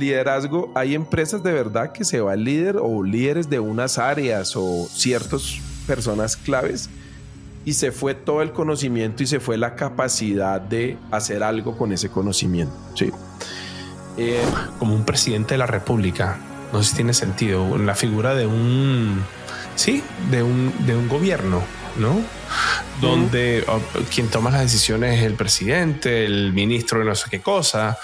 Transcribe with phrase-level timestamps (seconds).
[0.00, 4.54] liderazgo, hay empresas de verdad que se va el líder o líderes de unas áreas
[4.54, 6.88] o ciertas personas claves
[7.64, 11.90] y se fue todo el conocimiento y se fue la capacidad de hacer algo con
[11.90, 12.72] ese conocimiento.
[12.94, 13.10] Sí.
[14.18, 14.40] Eh,
[14.78, 16.38] Como un presidente de la República,
[16.72, 19.20] no sé si tiene sentido, la figura de un,
[19.74, 21.60] sí, de un, de un gobierno,
[21.96, 22.20] ¿no?
[23.00, 23.80] Donde oh,
[24.12, 27.98] quien toma las decisiones es el presidente, el ministro de no sé qué cosa.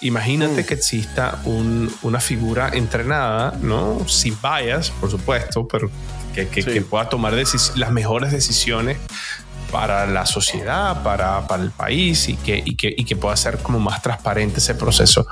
[0.00, 4.06] Imagínate que exista una figura entrenada, ¿no?
[4.08, 5.90] Sin bias, por supuesto, pero
[6.34, 8.98] que, pueda tomar las mejores decisiones
[9.70, 13.78] para la sociedad, para, el país y que, y que, y que pueda ser como
[13.78, 15.26] más transparente ese proceso.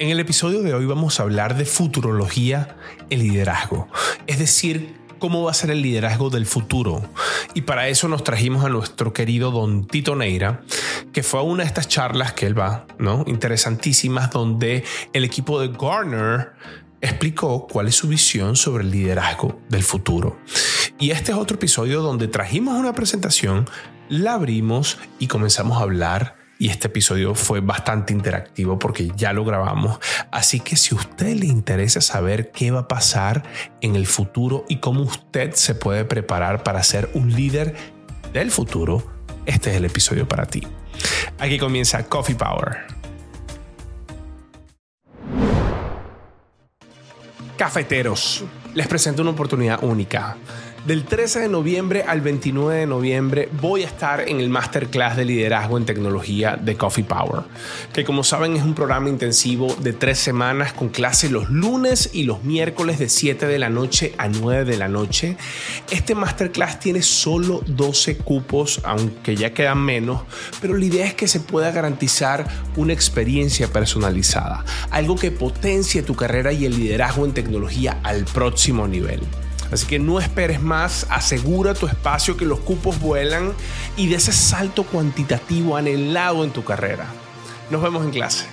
[0.00, 2.74] En el episodio de hoy vamos a hablar de futurología,
[3.10, 3.86] el liderazgo,
[4.26, 7.02] es decir, cómo va a ser el liderazgo del futuro.
[7.52, 10.62] Y para eso nos trajimos a nuestro querido don Tito Neira,
[11.12, 13.24] que fue a una de estas charlas que él va, ¿no?
[13.26, 16.52] Interesantísimas, donde el equipo de Garner
[17.02, 20.38] explicó cuál es su visión sobre el liderazgo del futuro.
[20.98, 23.68] Y este es otro episodio donde trajimos una presentación,
[24.08, 29.46] la abrimos y comenzamos a hablar y este episodio fue bastante interactivo porque ya lo
[29.46, 29.98] grabamos.
[30.30, 33.42] Así que si a usted le interesa saber qué va a pasar
[33.80, 37.74] en el futuro y cómo usted se puede preparar para ser un líder
[38.34, 39.02] del futuro,
[39.46, 40.62] este es el episodio para ti.
[41.38, 42.76] Aquí comienza Coffee Power.
[47.56, 48.44] Cafeteros,
[48.74, 50.36] les presento una oportunidad única.
[50.86, 55.26] Del 13 de noviembre al 29 de noviembre voy a estar en el Masterclass de
[55.26, 57.42] Liderazgo en Tecnología de Coffee Power,
[57.92, 62.22] que como saben es un programa intensivo de tres semanas con clases los lunes y
[62.22, 65.36] los miércoles de 7 de la noche a 9 de la noche.
[65.90, 70.22] Este Masterclass tiene solo 12 cupos, aunque ya quedan menos,
[70.62, 76.16] pero la idea es que se pueda garantizar una experiencia personalizada, algo que potencie tu
[76.16, 79.20] carrera y el liderazgo en tecnología al próximo nivel.
[79.72, 83.52] Así que no esperes más, asegura tu espacio que los cupos vuelan
[83.96, 87.06] y de ese salto cuantitativo anhelado en tu carrera.
[87.70, 88.46] Nos vemos en clase.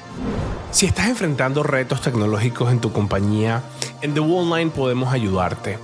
[0.71, 3.63] Si estás enfrentando retos tecnológicos en tu compañía,
[4.01, 5.79] en The Online podemos ayudarte.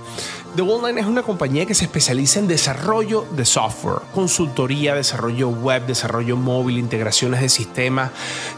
[0.54, 5.84] The Online es una compañía que se especializa en desarrollo de software, consultoría, desarrollo web,
[5.84, 8.12] desarrollo móvil, integraciones de sistemas.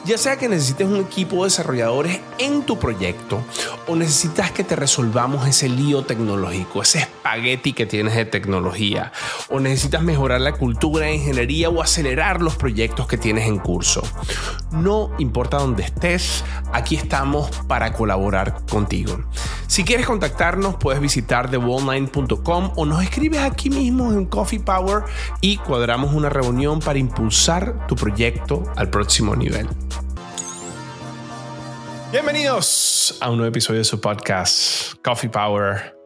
[0.04, 3.42] Ya sea que necesites un equipo de desarrolladores en tu proyecto
[3.88, 9.10] o necesitas que te resolvamos ese lío tecnológico, ese espagueti que tienes de tecnología,
[9.48, 14.02] o necesitas mejorar la cultura de ingeniería o acelerar los proyectos que tienes en curso.
[14.70, 19.18] No importa dónde estés, aquí estamos para colaborar contigo.
[19.66, 21.50] Si quieres contactarnos, puedes visitar
[21.86, 25.04] theonline.com o nos escribes aquí mismo en Coffee Power
[25.40, 29.68] y cuadramos una reunión para impulsar tu proyecto al próximo nivel.
[32.10, 35.96] Bienvenidos a un nuevo episodio de su podcast Coffee Power.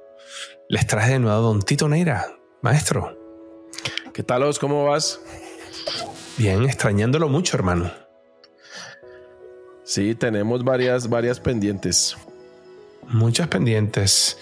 [0.69, 2.26] Les traje de nuevo a Don Tito Neira,
[2.62, 3.16] maestro.
[4.12, 4.58] ¿Qué tal, Os?
[4.58, 5.20] ¿Cómo vas?
[6.36, 7.90] Bien, extrañándolo mucho, hermano.
[9.84, 12.16] Sí, tenemos varias, varias pendientes
[13.10, 14.38] muchas pendientes.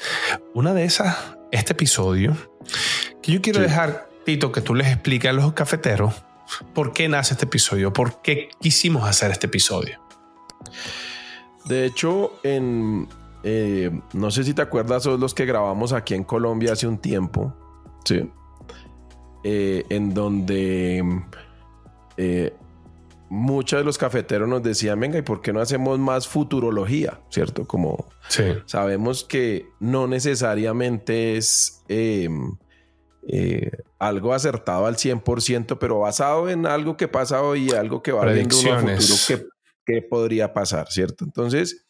[0.55, 1.17] Una de esas,
[1.51, 2.37] este episodio,
[3.23, 6.15] que yo quiero dejar, Tito, que tú les expliques a los cafeteros
[6.75, 10.01] por qué nace este episodio, por qué quisimos hacer este episodio.
[11.67, 13.09] De hecho, en,
[13.43, 16.99] eh, no sé si te acuerdas, son los que grabamos aquí en Colombia hace un
[16.99, 17.55] tiempo,
[18.05, 18.31] sí,
[19.45, 21.23] eh, en donde
[22.17, 22.55] eh,
[23.31, 27.21] muchos de los cafeteros nos decían, venga, ¿y por qué no hacemos más futurología?
[27.31, 27.67] ¿Cierto?
[27.67, 28.09] Como
[28.67, 32.57] sabemos que no necesariamente es em,
[33.27, 38.13] eh, algo acertado al 100%, pero basado en algo que pasa hoy y algo que
[38.13, 39.49] va viendo uno a futuro
[39.85, 41.25] que, podría pasar, ¿cierto?
[41.25, 41.87] Entonces,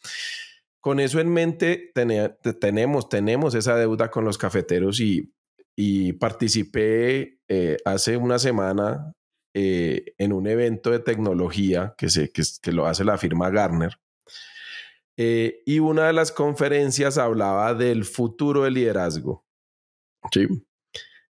[0.79, 5.33] con eso en mente, tenemos, tenemos esa deuda con los cafeteros y,
[6.19, 9.13] participé eh, hace una semana
[9.61, 13.99] eh, en un evento de tecnología que, se, que, lo hace la firma Garner.
[15.17, 19.45] Eh, y una de las conferencias hablaba del futuro del liderazgo.
[20.31, 20.47] Sí.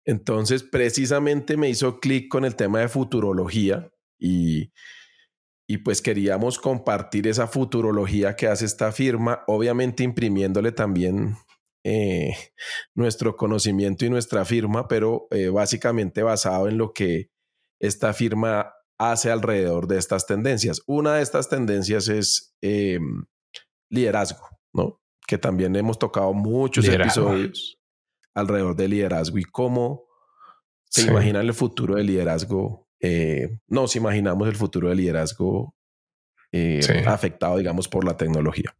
[0.04, 4.72] Entonces, precisamente me hizo clic con el tema de futurología y,
[5.66, 11.36] y pues queríamos compartir esa futurología que hace esta firma, obviamente imprimiéndole también
[11.82, 12.34] eh,
[12.94, 17.30] nuestro conocimiento y nuestra firma, pero básicamente basado en lo que
[17.80, 20.82] esta firma hace alrededor de estas tendencias.
[20.86, 23.24] Una de estas tendencias es em,
[23.90, 25.00] liderazgo, ¿no?
[25.26, 27.78] Que también hemos tocado muchos episodios
[28.34, 30.06] alrededor del liderazgo y cómo
[30.90, 32.88] se imagina el futuro del liderazgo.
[33.00, 35.76] Eh, nos imaginamos el futuro del liderazgo
[36.50, 38.74] eh, afectado, digamos, por la tecnología.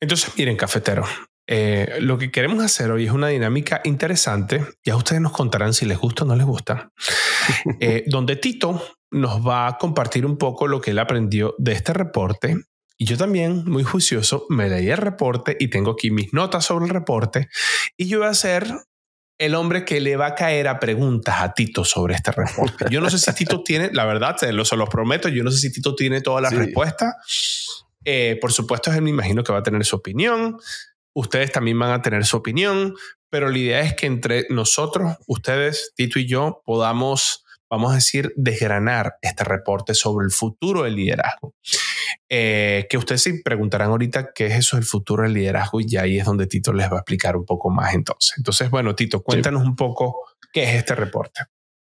[0.00, 1.04] Entonces, miren, cafetero,
[1.46, 4.64] eh, lo que queremos hacer hoy es una dinámica interesante.
[4.84, 6.92] Ya ustedes nos contarán si les gusta o no les gusta.
[8.06, 12.56] donde Tito nos va a compartir un poco lo que él aprendió de este reporte
[12.98, 16.86] y yo también, muy juicioso, me leí el reporte y tengo aquí mis notas sobre
[16.86, 17.48] el reporte
[17.96, 18.66] y yo voy a ser
[19.38, 22.86] el hombre que le va a caer a preguntas a Tito sobre este reporte.
[22.90, 25.70] Yo no sé si Tito tiene, la verdad, se los, prometo, yo no sé si
[25.70, 27.14] Tito tiene todas las respuestas.
[28.02, 30.56] Eh, por supuesto, él me imagino que va a tener su opinión.
[31.16, 32.94] Ustedes también van a tener su opinión,
[33.30, 38.32] pero la idea es que entre nosotros, ustedes, Tito y yo, podamos vamos a decir,
[38.36, 41.54] desgranar este reporte sobre el futuro del liderazgo.
[42.28, 46.18] Eh, que ustedes se preguntarán ahorita qué es eso del futuro del liderazgo y ahí
[46.18, 48.34] es donde Tito les va a explicar un poco más entonces.
[48.36, 51.42] Entonces, bueno, Tito, cuéntanos un poco qué es este reporte.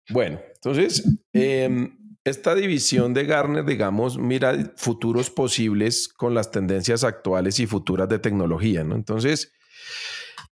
[0.10, 7.60] Bueno, entonces, em, esta división de Garner, digamos, mira futuros posibles con las tendencias actuales
[7.60, 8.96] y futuras de tecnología, ¿no?
[8.96, 9.54] Entonces,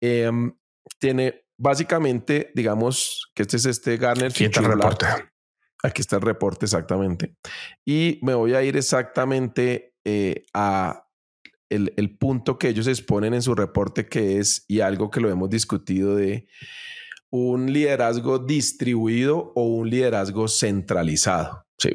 [0.01, 0.53] em,
[0.99, 4.33] tiene básicamente, digamos que este es este Garner.
[4.33, 5.07] Aquí está el reporte.
[5.83, 7.37] Aquí está el reporte exactamente.
[7.87, 11.07] Y me voy a ir exactamente eh, a
[11.69, 15.31] el, el, punto que ellos exponen en su reporte, que es, y algo que lo
[15.31, 16.49] hemos discutido, de
[17.31, 21.65] un liderazgo distribuido o un liderazgo centralizado.
[21.79, 21.91] Sí.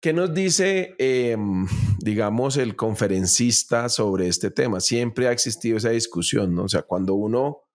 [0.00, 1.66] ¿Qué nos dice, em,
[1.98, 4.80] digamos, el conferencista sobre este tema?
[4.80, 6.64] Siempre ha existido esa discusión, ¿no?
[6.64, 7.66] O sea, cuando uno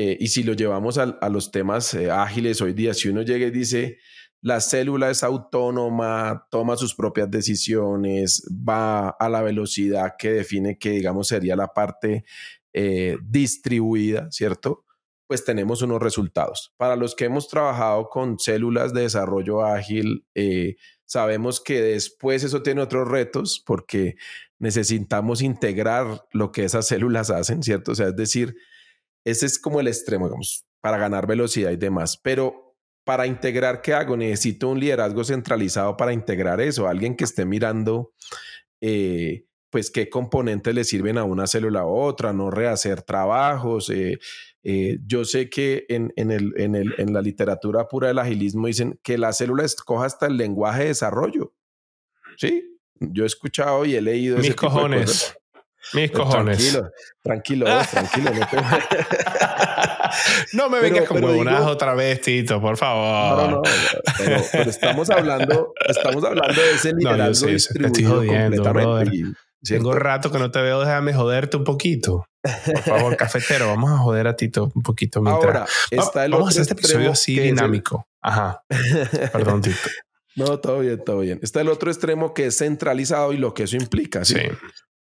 [0.00, 3.48] eh, y si lo llevamos a, los temas eh, ágiles hoy día, si uno llega
[3.48, 3.98] y dice,
[4.40, 10.90] la célula es autónoma, toma sus propias decisiones, va a la velocidad que define que,
[10.90, 12.24] digamos, sería la parte
[12.72, 14.84] eh, distribuida, ¿cierto?
[15.28, 16.74] Pues tenemos unos resultados.
[16.76, 20.26] Para los que hemos trabajado con células de desarrollo ágil,
[21.04, 24.16] sabemos que después eso tiene otros retos porque
[24.58, 27.92] necesitamos integrar lo que esas células hacen, ¿cierto?
[27.92, 28.56] O sea, es decir,
[29.24, 32.16] ese es como el extremo, digamos, para ganar velocidad y demás.
[32.16, 34.16] Pero para integrar, ¿qué hago?
[34.16, 36.88] Necesito un liderazgo centralizado para integrar eso.
[36.88, 38.12] Alguien que esté mirando,
[38.80, 43.90] eh, pues, qué componentes le sirven a una célula u otra, no rehacer trabajos.
[43.90, 44.18] Eh,
[44.70, 49.00] eh, yo sé que en, el, en, el, en la literatura pura del agilismo dicen
[49.02, 51.54] que la célula escoja hasta el lenguaje de desarrollo.
[52.36, 54.36] Sí, yo he escuchado y he leído.
[54.36, 55.34] Mis cojones.
[55.94, 56.78] Mis pues cojones.
[57.22, 58.62] Tranquilo, tranquilo, tranquilo.
[60.52, 63.50] No, me vengas con huevonadas otra vez, Tito, por favor.
[63.50, 63.62] No, no,
[64.18, 69.38] pero, estamos hablando, estamos hablando de ese liderazgo no, yo te estoy jodiendo, completamente.
[69.62, 72.24] Tengo rato que no te veo, déjame joderte un poquito.
[72.64, 75.44] Por favor, cafetero, vamos a joder a Tito un poquito mientras.
[75.44, 78.08] Ahora, está el vamos a hacer este episodio así dinámico.
[78.20, 78.64] Ajá.
[79.32, 79.76] Perdón, Tito.
[80.36, 81.40] No, todo bien, todo bien.
[81.42, 84.24] Está el otro extremo que es centralizado y lo que eso implica.
[84.24, 84.34] ¿sí?
[84.34, 84.40] sí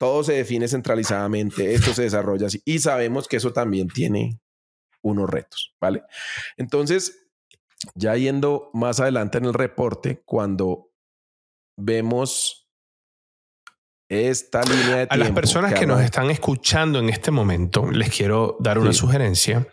[0.00, 4.40] todo se define centralizadamente, esto se desarrolla así y sabemos que eso también tiene
[5.02, 6.02] unos retos, ¿vale?
[6.56, 7.26] Entonces,
[7.94, 10.90] ya yendo más adelante en el reporte, cuando
[11.76, 12.59] vemos
[14.10, 18.56] esta línea de A las personas que, nos están escuchando en este momento, les quiero
[18.58, 19.66] dar una sugerencia.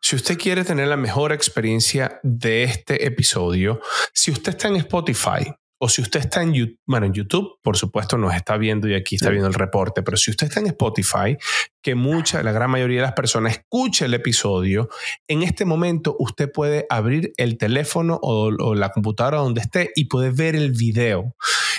[0.00, 3.80] Si usted quiere tener la mejor experiencia de este episodio,
[4.14, 7.74] si usted está en Spotify, o si usted está en YouTube, bueno, en YouTube, por
[7.74, 10.66] supuesto, nos está viendo y aquí está viendo el reporte, pero si usted está en
[10.66, 11.38] Spotify,
[11.80, 14.90] que mucha, la gran mayoría de las personas escuche el episodio,
[15.26, 20.30] en este momento usted puede abrir el teléfono o, la computadora donde esté y puede
[20.30, 21.34] ver el video.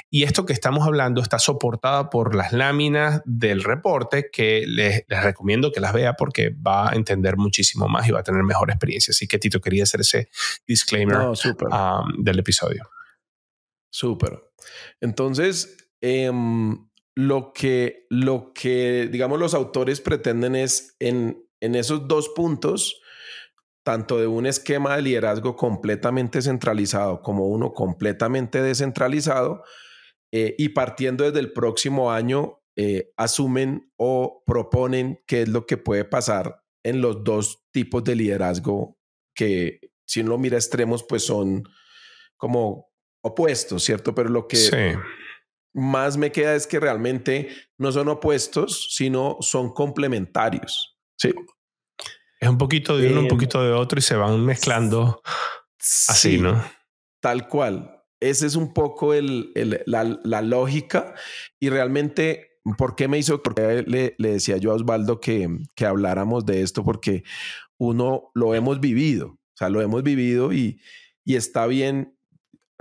[0.10, 5.72] Y esto que estamos hablando está soportada por las láminas del reporte que les, recomiendo
[5.72, 9.12] que las vea porque va a entender muchísimo más y va a tener mejor experiencia.
[9.12, 10.30] Así que Tito quería hacer ese
[10.66, 12.90] disclaimer um, del episodio.
[13.92, 14.42] Súper.
[15.02, 22.30] Entonces, em, lo, que, lo que, digamos, los autores pretenden es en, en esos dos
[22.30, 23.02] puntos,
[23.84, 29.64] tanto de un esquema de liderazgo completamente centralizado como uno completamente descentralizado,
[30.32, 35.78] eh, y partiendo desde el próximo año, eh, asumen o proponen qué es lo que
[35.78, 38.98] puede pasar en los dos tipos de liderazgo
[39.36, 41.64] que, si uno mira extremos, pues son
[42.38, 42.91] como
[43.22, 44.14] opuestos, ¿cierto?
[44.16, 44.98] Pero lo que
[45.74, 50.98] más me queda es que realmente no son opuestos, sino son complementarios.
[51.18, 51.34] Sí.
[52.40, 55.22] Es un poquito de uno, un poquito de otro y se van mezclando
[56.08, 56.64] así, ¿no?
[57.20, 58.04] Tal cual.
[58.20, 59.52] Esa es un poco el,
[59.86, 61.16] la, lógica
[61.60, 63.42] y realmente ¿por qué me hizo?
[63.42, 67.24] Porque le, le decía yo a Osvaldo que, que habláramos de esto porque
[67.78, 70.80] uno lo hemos vivido, o sea, lo hemos vivido y,
[71.26, 72.18] y está bien.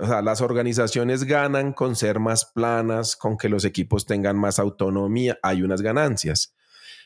[0.01, 4.57] O sea, las organizaciones ganan con ser más planas, con que los equipos tengan más
[4.57, 6.55] autonomía, hay unas ganancias.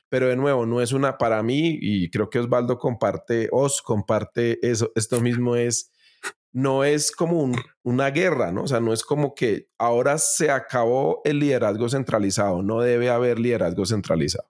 [0.08, 4.60] Pero de nuevo, no es una para mí, y creo que Osvaldo comparte, os comparte
[4.66, 5.92] eso, esto mismo es,
[6.54, 7.52] no es como
[7.84, 8.64] una guerra, ¿no?
[8.64, 13.40] O sea, no es como que ahora se acabó el liderazgo centralizado, no debe haber
[13.40, 14.50] liderazgo centralizado.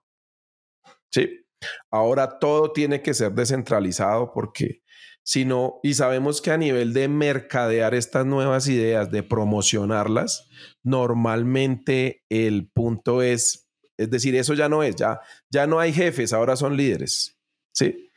[1.10, 1.44] Sí,
[1.90, 4.82] ahora todo tiene que ser descentralizado porque
[5.26, 10.48] si no, y sabemos que a nivel de mercadear estas nuevas ideas, de promocionarlas,
[10.84, 13.66] normalmente el punto es
[13.96, 17.38] es decir, eso ya no es, ya, ya no hay jefes, ahora son líderes.
[17.72, 18.10] ¿sí?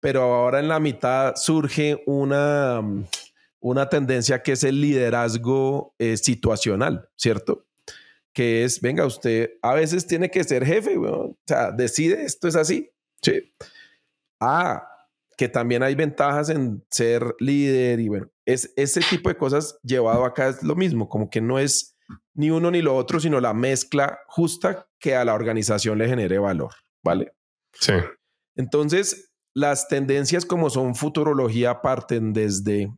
[0.00, 2.82] Pero ahora en la mitad surge una,
[3.60, 7.66] una tendencia que es el liderazgo eh, situacional, ¿cierto?
[8.32, 12.56] Que es, venga, usted a veces tiene que ser jefe, o sea, decide, esto es
[12.56, 12.90] así.
[13.20, 13.52] Sí.
[14.40, 14.89] Ah,
[15.40, 20.26] que también hay ventajas en ser líder y bueno, es ese tipo de cosas llevado
[20.26, 21.96] acá es lo mismo, como que no es
[22.34, 26.38] ni uno ni lo otro, sino la mezcla justa que a la organización le genere
[26.38, 27.32] valor, ¿vale?
[27.72, 27.94] Sí.
[28.54, 32.92] Entonces, las tendencias como son futurología parten desde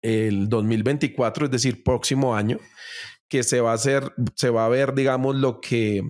[0.00, 2.60] el 2024, es decir, próximo año,
[3.28, 6.02] que se va a hacer, se va a ver, digamos, lo que,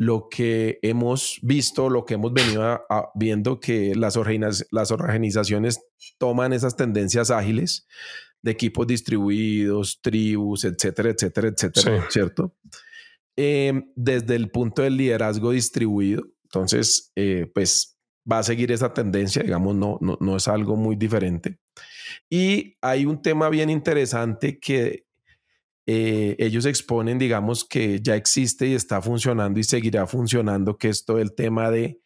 [0.00, 2.86] lo que hemos visto, lo que hemos venido
[3.16, 4.16] viendo, que las,
[4.70, 5.80] las organizaciones
[6.18, 7.84] toman esas tendencias ágiles
[8.40, 12.54] de equipos distribuidos, tribus, etcétera, etcétera, etcétera, ¿cierto?
[13.34, 16.22] Em, desde el punto del liderazgo distribuido.
[16.44, 17.98] Entonces, eh, pues
[18.30, 21.58] va a seguir esa tendencia, digamos, no, no, no es algo muy diferente.
[22.30, 25.07] Y hay un tema bien interesante que
[25.90, 31.06] eh, ellos exponen, digamos, que ya existe y está funcionando y seguirá funcionando, que es
[31.06, 31.98] todo el tema de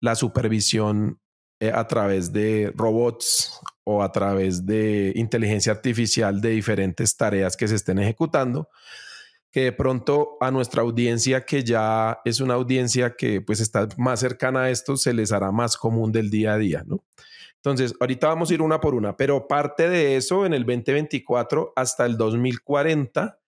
[0.00, 1.20] la supervisión
[1.60, 7.68] eh, a través de robots o a través de inteligencia artificial de diferentes tareas que
[7.68, 8.68] se estén ejecutando,
[9.52, 14.18] que de pronto a nuestra audiencia, que ya es una audiencia que pues está más
[14.18, 17.04] cercana a esto, se les hará más común del día a día, ¿no?
[17.62, 21.74] Entonces, ahorita vamos a ir una por una, pero parte de eso en el 2024
[21.76, 23.38] hasta el 2040,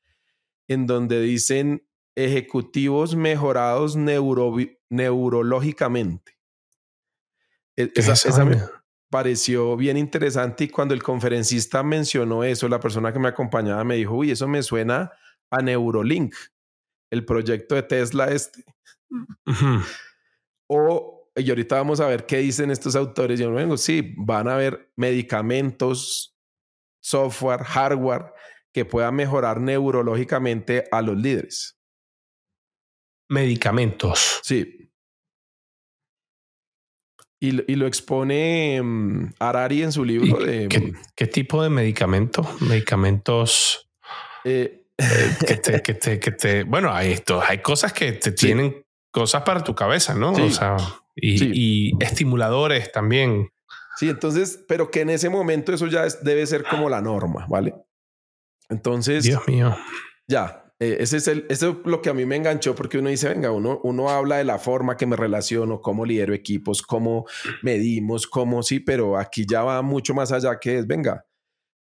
[0.69, 6.37] en donde dicen ejecutivos mejorados neurológicamente.
[7.75, 8.59] E, esa, me
[9.09, 13.97] pareció bien interesante y cuando el conferencista mencionó eso, la persona que me acompañaba me
[13.97, 15.11] dijo, uy, eso me suena
[15.50, 16.35] a Neurolink,
[17.11, 18.62] el proyecto de Tesla este.
[20.66, 23.39] O, y ahorita vamos a ver qué dicen estos autores.
[23.39, 26.37] Yo vengo, sí, van a haber medicamentos,
[27.01, 28.33] software, hardware
[28.73, 31.79] que puedan mejorar neurológicamente a los líderes.
[33.29, 34.41] Medicamentos.
[34.43, 34.83] Sí,
[37.45, 40.67] y, lo expone mm, Arari en su libro de...
[40.67, 42.49] Mm, ¿Qué, tipo de medicamento?
[42.61, 43.91] Medicamentos...
[44.45, 46.62] Eh, eh, que, te, que, te, que te...
[46.62, 50.31] Bueno, hay, esto, hay cosas que te tienen cosas para tu cabeza, ¿no?
[50.31, 50.77] O sea,
[51.14, 53.50] y, y, estimuladores también.
[53.97, 57.75] Sí, entonces, pero que en ese momento eso ya debe ser como la norma, ¿vale?
[58.69, 59.25] Entonces...
[59.25, 59.76] Dios mío.
[60.26, 63.09] Ya, eh, ese es el, eso es lo que a mí me enganchó porque uno
[63.09, 67.25] dice, venga, uno, uno habla de la forma que me relaciono, cómo lidero equipos, cómo
[67.62, 71.25] medimos, cómo sí, pero aquí ya va mucho más allá que es, venga,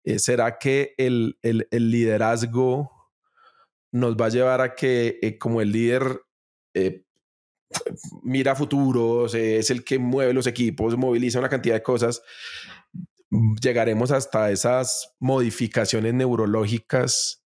[0.05, 2.91] eh, ¿será que el, el, el, liderazgo
[3.93, 6.23] nos va a llevar a que eh, como el líder
[8.23, 12.23] mira futuros, es el que mueve los equipos, moviliza una cantidad de cosas?
[13.61, 17.45] Llegaremos hasta esas modificaciones neurológicas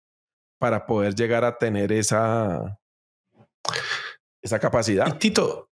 [0.60, 2.80] para poder llegar a tener esa,
[4.42, 5.18] esa capacidad.
[5.18, 5.70] Tito,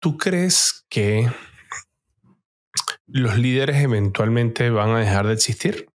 [0.00, 1.30] ¿tú crees que
[3.06, 5.88] los líderes eventualmente van a dejar de existir?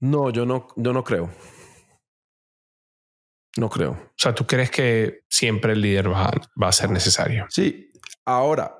[0.00, 1.30] No, yo no, yo no creo.
[3.56, 3.90] No creo.
[3.92, 6.30] O sea, ¿tú crees que siempre el líder va,
[6.60, 7.46] va a ser necesario?
[7.50, 7.90] Sí.
[8.24, 8.76] Ahora,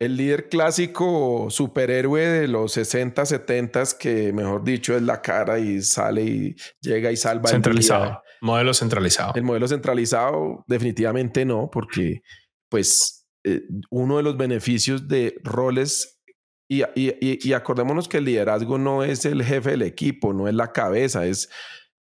[0.00, 5.82] el líder clásico superhéroe de los 60, 70 que mejor dicho es la cara y
[5.82, 8.22] sale y llega y salva centralizado.
[8.40, 9.34] modelo centralizado.
[9.34, 12.22] El modelo centralizado definitivamente no, porque
[12.70, 16.18] pues eh, uno de los beneficios de roles
[16.66, 20.70] y, y, acordémonos que el liderazgo no es el jefe del equipo, no es la
[20.70, 21.50] cabeza, es,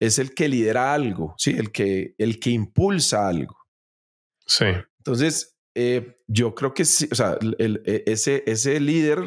[0.01, 1.51] es el que lidera algo, ¿sí?
[1.51, 3.57] el, que, el que impulsa algo.
[4.47, 4.67] Sí.
[4.99, 9.25] Entonces, eh, yo creo que sí, o sea, e, ese, ese líder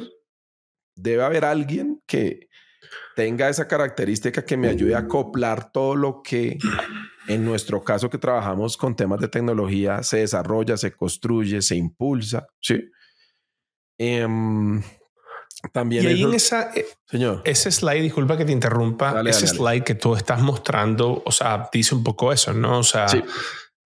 [0.95, 2.49] debe haber alguien que
[3.15, 6.57] tenga esa característica que me ayude a acoplar todo lo que
[7.27, 12.47] En nuestro caso que trabajamos con temas de tecnología, se desarrolla, se construye, se impulsa,
[12.59, 12.89] ¿sí?
[13.99, 14.81] Em,
[15.71, 17.41] también y ahí en esa, eh, Señor.
[17.43, 21.95] ese slide, disculpa que te interrumpa, ese slide que tú estás mostrando, o sea, dice
[21.95, 22.79] un poco eso, ¿no?
[22.79, 23.07] O sea,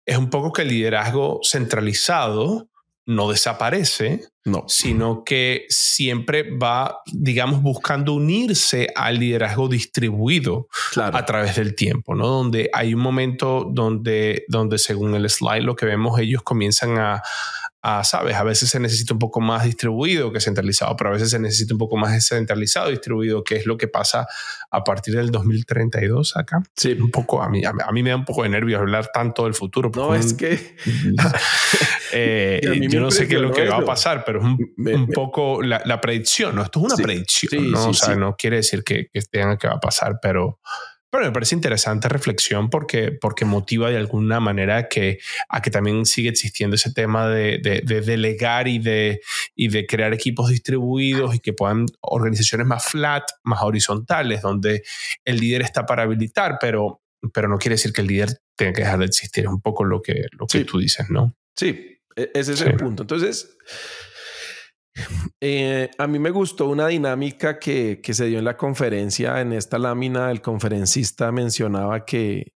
[0.05, 2.69] es un poco que el liderazgo centralizado
[3.07, 4.65] no desaparece, no.
[4.67, 12.27] sino que siempre va, digamos, buscando unirse al liderazgo distribuido a través del tiempo, ¿no?
[12.27, 17.23] Donde hay un momento donde, donde según el slide lo que vemos, ellos comienzan a,
[18.03, 18.35] ¿sabes?
[18.35, 21.75] A veces se necesita un poco más distribuido que centralizado, pero a veces se necesita
[21.75, 24.27] un poco más centralizado distribuido, que es lo que pasa
[24.73, 26.65] a partir del 2032 acá.
[26.75, 26.93] Sí.
[27.01, 29.55] Un poco, a mí, a mí me da un poco de nervios hablar tanto del
[29.55, 29.93] futuro.
[29.95, 30.77] No, es que...
[32.13, 35.63] Eh, yo no sé qué es lo que va a pasar, pero es un, poco
[35.63, 36.63] la, predicción, ¿no?
[36.63, 37.89] Esto es una predicción, ¿no?
[37.89, 40.61] o sea, no quiere decir que, que tenga que va a pasar, pero...
[41.17, 46.05] Pero me parece interesante reflexión porque, porque motiva de alguna manera que, a que también
[46.05, 49.21] sigue existiendo ese tema de, de, delegar y de,
[49.55, 54.83] y de crear equipos distribuidos y que puedan organizaciones más flat, más horizontales, donde
[55.25, 57.01] el líder está para habilitar, pero,
[57.33, 59.45] pero no quiere decir que el líder tenga que dejar de existir.
[59.45, 61.37] Es un poco lo que, lo que tú dices, ¿no?
[61.55, 63.03] Sí, ese es el punto.
[63.03, 63.57] Entonces,
[65.41, 69.41] eh, a mí me gustó una dinámica que, que, se dio en la conferencia.
[69.41, 72.55] En esta lámina, el conferencista mencionaba que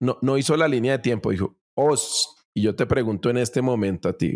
[0.00, 1.30] no, no hizo la línea de tiempo.
[1.30, 4.34] Dijo, Os, y yo te pregunto en este momento a ti,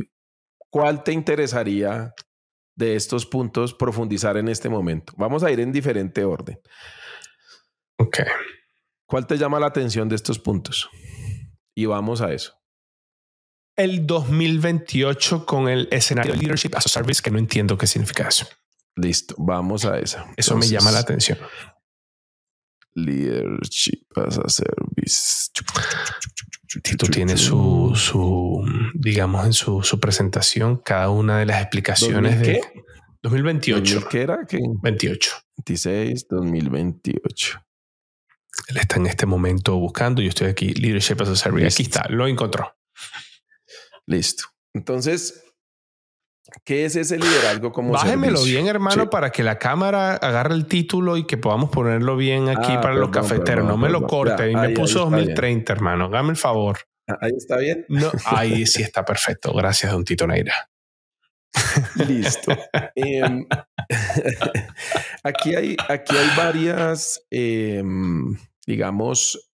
[0.71, 2.14] ¿cuál te interesaría
[2.76, 5.12] de estos puntos profundizar en este momento?
[5.17, 6.61] Vamos a ir en diferente orden.
[7.99, 8.19] Ok.
[9.07, 10.88] ¿Cuál te llama la atención de estos puntos?
[11.75, 12.62] Y vamos a eso
[13.76, 18.29] el 2028 con el escenario de Leadership as a Service, que no entiendo qué significa
[18.29, 18.47] eso.
[18.97, 20.25] Listo, vamos a eso.
[20.37, 21.38] Eso me llama la atención.
[22.95, 25.50] Leadership as a Service.
[26.83, 28.64] Tito tiene su, su,
[28.95, 32.61] digamos, en su, su presentación, cada una de las explicaciones de
[33.23, 34.09] 2028.
[34.09, 34.47] ¿Qué era?
[34.47, 34.59] ¿Qué?
[34.83, 35.31] 28.
[35.59, 37.63] 26, 2028.
[38.69, 40.21] Él está en este momento buscando.
[40.21, 41.67] Yo estoy aquí, Leadership as a Service.
[41.67, 42.75] Aquí está, lo encontró.
[44.13, 44.45] Listo.
[44.75, 45.43] Entonces,
[46.65, 51.17] ¿qué es ese liderazgo como Bájemelo bien, hermano, para que la cámara agarre el título
[51.17, 53.67] y que podamos ponerlo bien aquí ah, para los cafeteros.
[53.67, 54.51] no me lo corte.
[54.51, 56.05] y me puso 2030, hermano.
[56.07, 56.79] Hágame el favor.
[57.09, 57.87] Ah, ahí está bien.
[57.89, 59.55] No, ahí sí está perfecto.
[59.55, 60.69] Gracias, don Tito Neira.
[62.07, 62.55] Listo.
[62.95, 63.47] Em,
[65.23, 69.51] aquí, hay, aquí hay varias, em, digamos,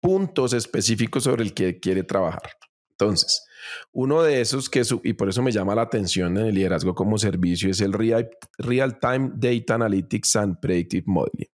[0.00, 2.52] puntos específicos sobre el que quiere trabajar.
[2.92, 3.44] Entonces,
[3.92, 7.18] uno de esos que, y por eso me llama la atención en el liderazgo como
[7.18, 11.50] servicio, es el Real, Time Data Analytics and Predictive Modeling.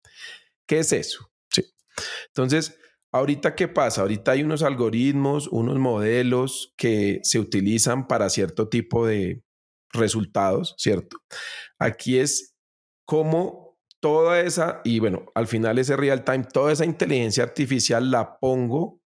[0.67, 1.29] ¿Qué es eso?
[1.49, 1.65] Sí.
[2.27, 2.77] Entonces,
[3.11, 4.01] ahorita, ¿qué pasa?
[4.01, 9.43] Ahorita hay unos algoritmos, unos modelos que se utilizan para cierto tipo de
[9.93, 11.17] resultados, ¿cierto?
[11.77, 12.55] Aquí es
[13.05, 18.39] cómo toda esa, y bueno, al final ese real time, toda esa inteligencia artificial la
[18.39, 19.00] pongo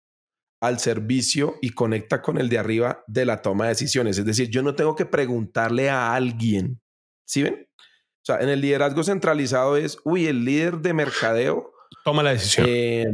[0.63, 4.17] al servicio y conecta con el de arriba de la toma de decisiones.
[4.17, 6.81] Es decir, yo no tengo que preguntarle a alguien.
[7.25, 7.67] ¿Sí ven?
[7.75, 11.73] O sea, en el liderazgo centralizado es, uy, el líder de mercadeo
[12.05, 12.65] toma la decisión.
[12.69, 13.05] Eh,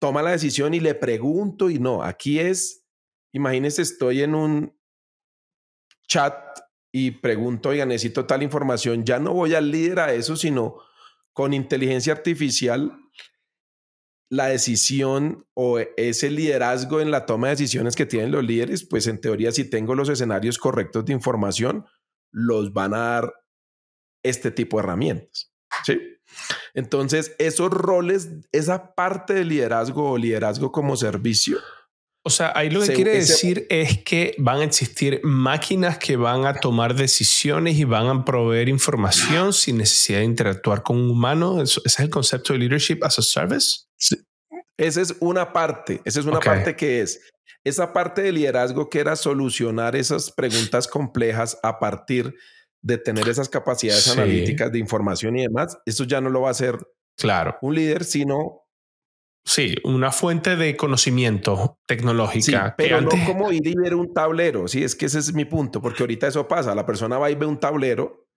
[0.00, 2.84] toma la decisión y le pregunto y no, aquí es,
[3.32, 4.76] imagínense, estoy en un
[6.08, 6.34] chat
[6.90, 10.78] y pregunto, oiga, necesito tal información, ya no voy al líder a eso, sino
[11.32, 12.98] con inteligencia artificial
[14.30, 19.06] la decisión o ese liderazgo en la toma de decisiones que tienen los líderes, pues
[19.06, 21.86] en teoría si tengo los escenarios correctos de información,
[22.30, 23.34] los van a dar
[24.22, 25.52] este tipo de herramientas.
[25.84, 25.98] ¿sí?
[26.74, 31.58] Entonces, esos roles, esa parte de liderazgo o liderazgo como servicio.
[32.24, 36.44] O sea, ahí lo que quiere decir es que van a existir máquinas que van
[36.44, 41.62] a tomar decisiones y van a proveer información sin necesidad de interactuar con un humano.
[41.62, 43.86] ¿Ese es el concepto de leadership as a service?
[44.76, 47.20] Esa es una parte, esa es una parte que es
[47.64, 52.34] esa parte de liderazgo que era solucionar esas preguntas complejas a partir
[52.82, 55.78] de tener esas capacidades analíticas de información y demás.
[55.84, 56.78] Eso ya no lo va a hacer
[57.16, 57.56] claro.
[57.60, 58.67] un líder, sino
[59.48, 62.74] Sí, una fuente de conocimiento tecnológica.
[62.76, 64.68] pero no como ir y ver un tablero.
[64.68, 66.74] Sí, es que ese es mi punto, porque ahorita eso pasa.
[66.74, 68.28] La persona va y ve un tablero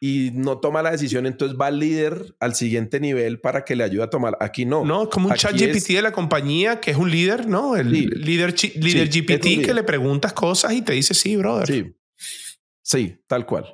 [0.00, 3.82] y no toma la decisión, entonces va al líder al siguiente nivel para que le
[3.82, 4.38] ayude a tomar.
[4.38, 4.84] Aquí no.
[4.84, 7.74] No, como un chat GPT de la compañía que es un líder, ¿no?
[7.74, 11.66] El líder, líder GPT que le preguntas cosas y te dice sí, brother.
[11.66, 11.96] Sí,
[12.82, 13.64] sí, tal cual.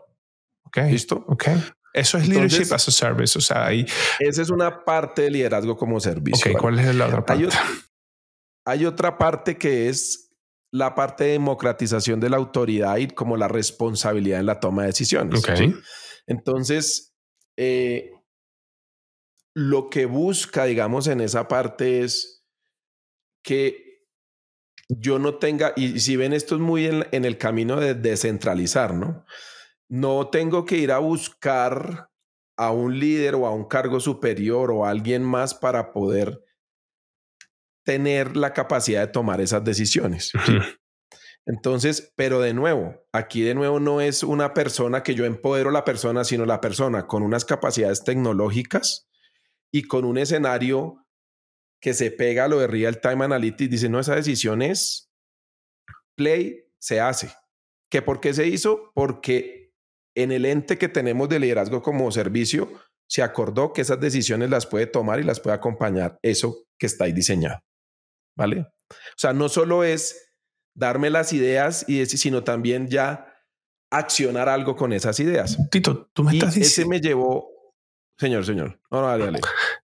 [0.65, 0.79] Ok.
[0.91, 1.23] ¿Listo?
[1.29, 1.49] Ok.
[1.93, 3.37] Eso es leadership as a service.
[3.39, 3.87] O sea, ahí.
[4.19, 6.53] Esa es una parte de liderazgo como servicio.
[6.53, 7.49] Ok, ¿cuál es la otra parte?
[8.65, 10.31] hay otra parte que es
[10.73, 14.89] la parte de democratización de la autoridad y como la responsabilidad en la toma de
[14.89, 15.43] decisiones.
[16.27, 17.15] Entonces,
[17.59, 18.13] eh,
[19.55, 22.47] lo que busca, digamos, en esa parte es
[23.45, 24.07] que
[24.89, 28.95] yo no tenga, y si ven esto es muy en, en el camino de descentralizar,
[28.95, 29.27] ¿no?
[29.93, 32.09] No tengo que ir a buscar
[32.57, 36.43] a un líder o a un cargo superior o a alguien más para poder
[37.85, 40.33] tener la capacidad de tomar esas decisiones.
[41.45, 45.75] Entonces, pero de nuevo, aquí de nuevo no es una persona que yo empodero a
[45.75, 49.11] la persona, sino la persona con unas capacidades tecnológicas
[49.71, 51.05] y con un escenario
[51.83, 53.71] que se pega a lo de real time analytics.
[53.71, 55.13] Dice, no, esa decisión es
[56.17, 57.31] play, se hace.
[57.91, 58.91] ¿Que por qué se hizo?
[58.95, 59.62] Porque
[60.15, 62.73] en el ente que tenemos de liderazgo como servicio,
[63.09, 67.05] se acordó que esas decisiones las puede tomar y las puede acompañar eso que está
[67.05, 67.61] ahí diseñado.
[68.37, 68.61] ¿vale?
[68.61, 70.33] O sea, no solo es
[70.75, 73.29] darme las ideas y decir, sino también ya
[73.91, 75.59] accionar algo con esas ideas.
[75.71, 76.69] Tito, tú me estás diciendo...
[76.69, 77.49] Ese me llevó,
[78.19, 78.81] señor, señor.
[78.91, 79.41] No, no, dale, dale.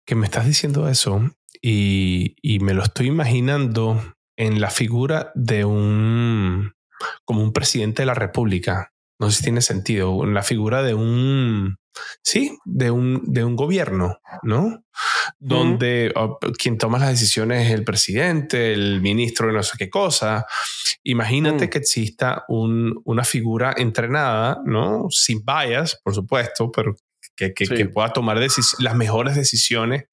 [0.04, 1.30] Que me estás diciendo eso
[1.60, 6.72] y, y me lo estoy imaginando en la figura de un,
[7.24, 8.91] como un presidente de la República.
[9.22, 11.78] No sé si tiene sentido, en la figura de un,
[12.24, 14.84] sí, de un, de un gobierno, ¿no?
[15.38, 19.88] Donde oh, quien toma las decisiones es el presidente, el ministro de no sé qué
[19.88, 20.44] cosa.
[21.04, 21.70] Imagínate mm.
[21.70, 25.06] que exista un, una figura entrenada, ¿no?
[25.10, 26.96] Sin bias, por supuesto, pero
[27.36, 30.06] que, que, pueda tomar las mejores decisiones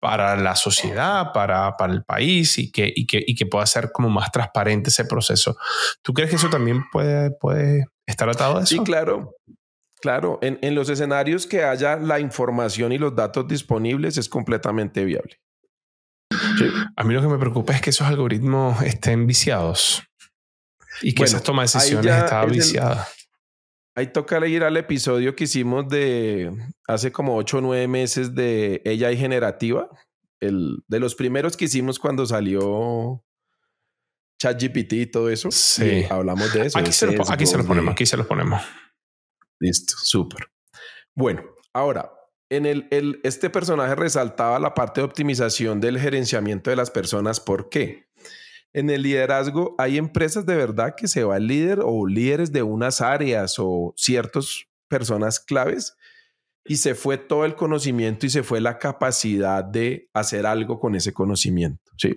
[0.00, 3.90] para la sociedad, para, para el país y que, y, que, y que pueda ser
[3.92, 5.58] como más transparente ese proceso.
[6.00, 8.66] ¿Tú crees que eso también puede, puede estar atado a eso?
[8.66, 9.34] Sí, claro.
[10.00, 15.40] Claro, en, los escenarios que haya la información y los datos disponibles es completamente viable.
[16.96, 20.04] A mí lo que me preocupa es que esos algoritmos estén viciados
[21.02, 23.08] y que esa toma de decisiones está viciada.
[23.96, 26.52] ahí toca ir al episodio que hicimos de
[26.86, 29.88] hace como ocho o nueve meses de ella y generativa,
[30.40, 33.24] el, de los primeros que hicimos cuando salió
[34.38, 35.50] ChatGPT y todo eso.
[35.50, 36.04] Sí.
[36.08, 36.78] hablamos de eso.
[36.78, 38.62] Aquí, se, aquí se, lo ponemos, aquí se los ponemos.
[39.60, 40.48] Listo, súper.
[41.14, 42.12] Bueno, ahora,
[42.50, 47.40] en el, el, este personaje resaltaba la parte de optimización del gerenciamiento de las personas.
[47.40, 48.08] ¿Por qué?
[48.72, 52.62] En el liderazgo hay empresas de verdad que se va el líder o líderes de
[52.62, 55.96] unas áreas o ciertas personas claves
[56.64, 60.94] y se fue todo el conocimiento y se fue la capacidad de hacer algo con
[60.94, 61.90] ese conocimiento.
[61.96, 62.12] Sí.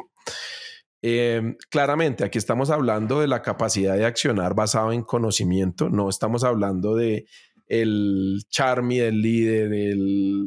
[1.03, 6.43] Em, claramente, aquí estamos hablando de la capacidad de accionar basado en conocimiento, no estamos
[6.43, 7.25] hablando de
[7.67, 9.95] el charme del líder,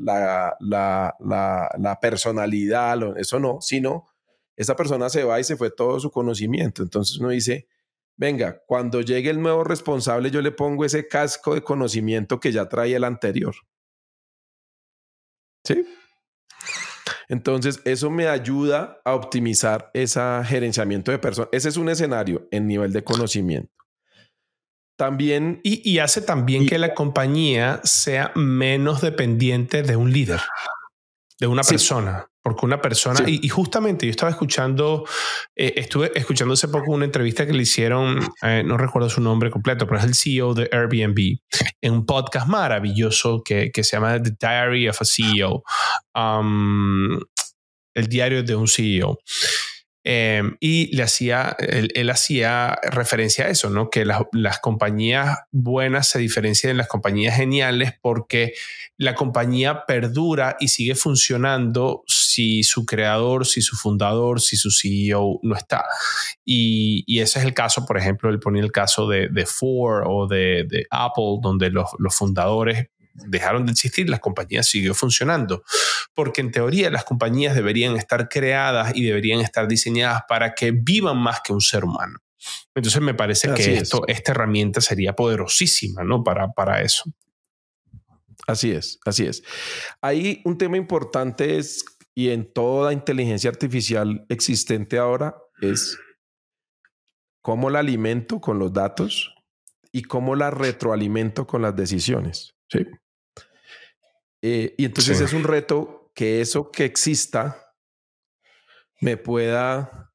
[0.04, 4.06] la, personalidad, eso no, sino
[4.56, 6.82] esa persona se va y se fue todo su conocimiento.
[6.82, 7.66] Entonces uno dice,
[8.16, 12.68] venga, cuando llegue el nuevo responsable, yo le pongo ese casco de conocimiento que ya
[12.68, 13.54] traía el anterior.
[15.64, 15.84] ¿Sí?
[17.28, 21.48] Entonces, eso me ayuda a optimizar ese gerenciamiento de personas.
[21.52, 23.70] Ese es un escenario en nivel de conocimiento.
[24.96, 25.60] También.
[25.64, 30.40] Y, hace también que la compañía sea menos dependiente de un líder,
[31.44, 32.26] de una persona.
[32.42, 35.06] Porque una persona, y, justamente yo estaba escuchando,
[35.56, 39.50] eh, estuve escuchando hace poco una entrevista que le hicieron, eh, no recuerdo su nombre
[39.50, 41.38] completo, pero es el CEO de Airbnb,
[41.80, 45.62] en un podcast maravilloso que, que se llama The Diary of a CEO,
[46.14, 47.18] um,
[47.94, 49.18] el diario de un CEO.
[50.06, 53.88] Em, y le hacía, él, hacía referencia a eso, ¿no?
[53.88, 58.52] Que las compañías buenas se diferencian de las compañías geniales porque
[58.98, 65.40] la compañía perdura y sigue funcionando si su creador, si su fundador, si su CEO
[65.42, 65.86] no está.
[66.44, 70.86] Y, ese es el caso, por ejemplo, él ponía el caso de, Ford o de,
[70.90, 75.64] Apple, donde los, los fundadores dejaron de existir, las compañías siguió funcionando.
[76.14, 81.18] Porque en teoría las compañías deberían estar creadas y deberían estar diseñadas para que vivan
[81.18, 82.18] más que un ser humano.
[82.74, 86.22] Entonces me parece que esto, esta herramienta sería poderosísima ¿no?
[86.22, 87.04] para, para eso.
[88.46, 89.42] Así es, así es.
[90.02, 95.98] Ahí un tema importante es, y en toda inteligencia artificial existente ahora, es
[97.40, 99.34] cómo la alimento con los datos
[99.92, 102.54] y cómo la retroalimento con las decisiones.
[102.68, 102.86] ¿sí?
[104.46, 107.72] Eh, y entonces es un reto que eso que exista
[109.00, 110.12] me pueda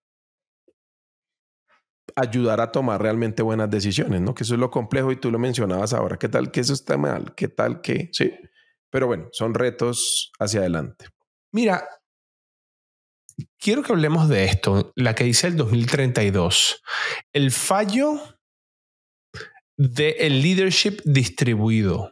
[2.16, 4.36] ayudar a tomar realmente buenas decisiones, ¿no?
[4.36, 6.18] Que eso es lo complejo y tú lo mencionabas ahora.
[6.18, 7.34] ¿Qué tal que eso está mal?
[7.34, 8.10] ¿Qué tal que?
[8.14, 8.32] Sí.
[8.92, 11.08] Pero bueno, son retos hacia adelante.
[11.52, 11.90] Mira,
[13.58, 16.84] quiero que hablemos de esto, la que dice el 2032.
[17.34, 18.22] El fallo
[19.76, 22.12] del leadership distribuido.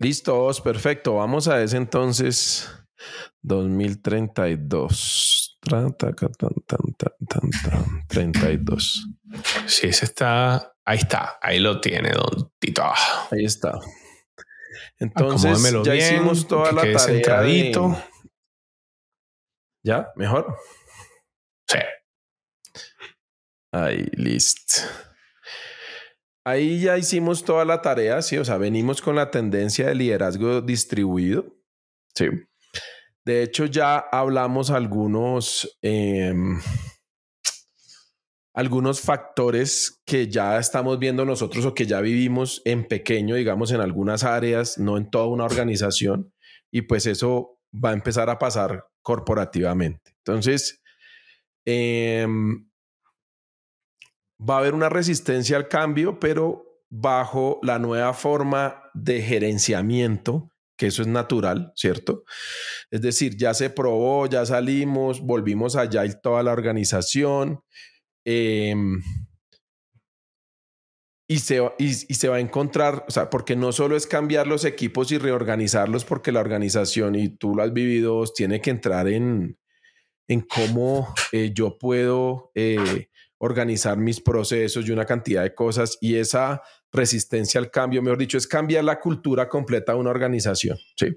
[0.00, 1.14] Listos, perfecto.
[1.14, 2.70] Vamos a ese entonces
[3.42, 5.58] 2032.
[8.08, 9.08] 32.
[9.66, 10.74] Sí, ese está.
[10.84, 11.38] Ahí está.
[11.42, 12.84] Ahí lo tiene, don Tito.
[13.30, 13.78] Ahí está.
[14.98, 17.02] Entonces, ya hicimos toda la tarea.
[19.84, 20.08] ¿Ya?
[20.16, 20.56] ¿Mejor?
[21.68, 21.78] Sí.
[23.72, 24.82] Ahí, listo.
[26.48, 30.62] Ahí ya hicimos toda la tarea, sí, o sea, venimos con la tendencia de liderazgo
[30.62, 31.54] distribuido.
[32.14, 32.24] Sí.
[33.22, 36.58] De hecho, ya hablamos algunos, em,
[38.54, 43.82] algunos factores que ya estamos viendo nosotros o que ya vivimos en pequeño, digamos, en
[43.82, 46.32] algunas áreas, no en toda una organización.
[46.72, 50.12] Y pues eso va a empezar a pasar corporativamente.
[50.24, 50.80] Entonces,
[51.66, 52.70] em,
[54.38, 60.86] va a haber una resistencia al cambio, pero bajo la nueva forma de gerenciamiento, que
[60.86, 62.24] eso es natural, ¿cierto?
[62.90, 67.60] Es decir, ya se probó, ya salimos, volvimos allá y toda la organización.
[68.24, 69.02] Em,
[71.30, 74.64] y se, y, se va a encontrar, o sea, porque no solo es cambiar los
[74.64, 79.58] equipos y reorganizarlos, porque la organización, y tú lo has vivido, tiene que entrar en,
[80.26, 86.16] en cómo eh, yo puedo eh, organizar mis procesos y una cantidad de cosas y
[86.16, 91.16] esa resistencia al cambio, mejor dicho, es cambiar la cultura completa de una organización, ¿sí?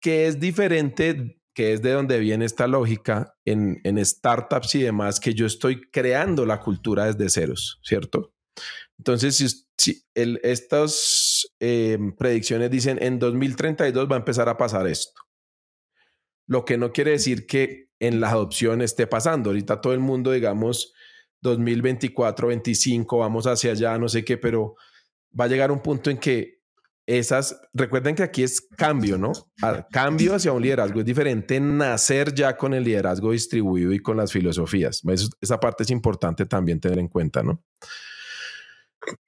[0.00, 5.34] Que es diferente, que es de donde viene esta lógica en, startups y demás, que
[5.34, 8.32] yo estoy creando la cultura desde ceros, ¿cierto?
[8.96, 15.20] Entonces, si estas em, predicciones dicen en 2032 va a empezar a pasar esto.
[16.46, 19.50] Lo que no quiere decir que en la adopción esté pasando.
[19.50, 20.94] Ahorita todo el mundo, digamos,
[21.42, 24.74] 2024, 25, vamos hacia allá, no sé qué, pero
[25.38, 26.60] va a llegar un punto en que
[27.06, 29.32] esas, recuerden que aquí es cambio, ¿no?
[29.90, 34.32] cambio hacia un liderazgo es diferente nacer ya con el liderazgo distribuido y con las
[34.32, 35.02] filosofías.
[35.40, 37.64] esa parte es importante también tener en cuenta, ¿no?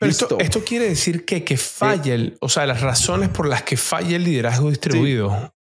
[0.01, 3.77] esto, esto, quiere decir que, que falla, el, o sea, las razones por las que
[3.77, 5.55] falla el liderazgo distribuido.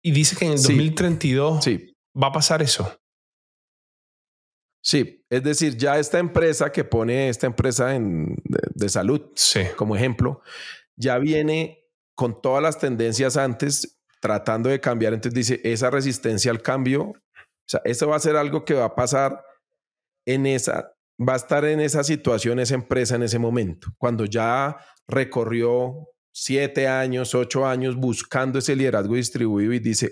[0.00, 1.96] Y dice que en el 2032 sí.
[2.14, 2.98] va a pasar eso.
[4.88, 9.20] Sí, es decir, ya esta empresa que pone esta empresa en, de, salud
[9.76, 10.40] como ejemplo,
[10.96, 15.12] ya viene con todas las tendencias antes tratando de cambiar.
[15.12, 17.14] Entonces dice, esa resistencia al cambio, o
[17.66, 19.44] sea, eso va a ser algo que va a pasar
[20.24, 24.78] en esa, va a estar en esa situación esa empresa en ese momento, cuando ya
[25.06, 30.10] recorrió siete años, ocho años buscando ese liderazgo distribuido y dice,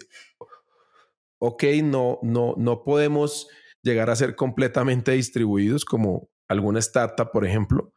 [1.38, 3.48] ok, no, no, no podemos
[3.86, 7.92] llegar a ser completamente distribuidos como alguna startup, por ejemplo.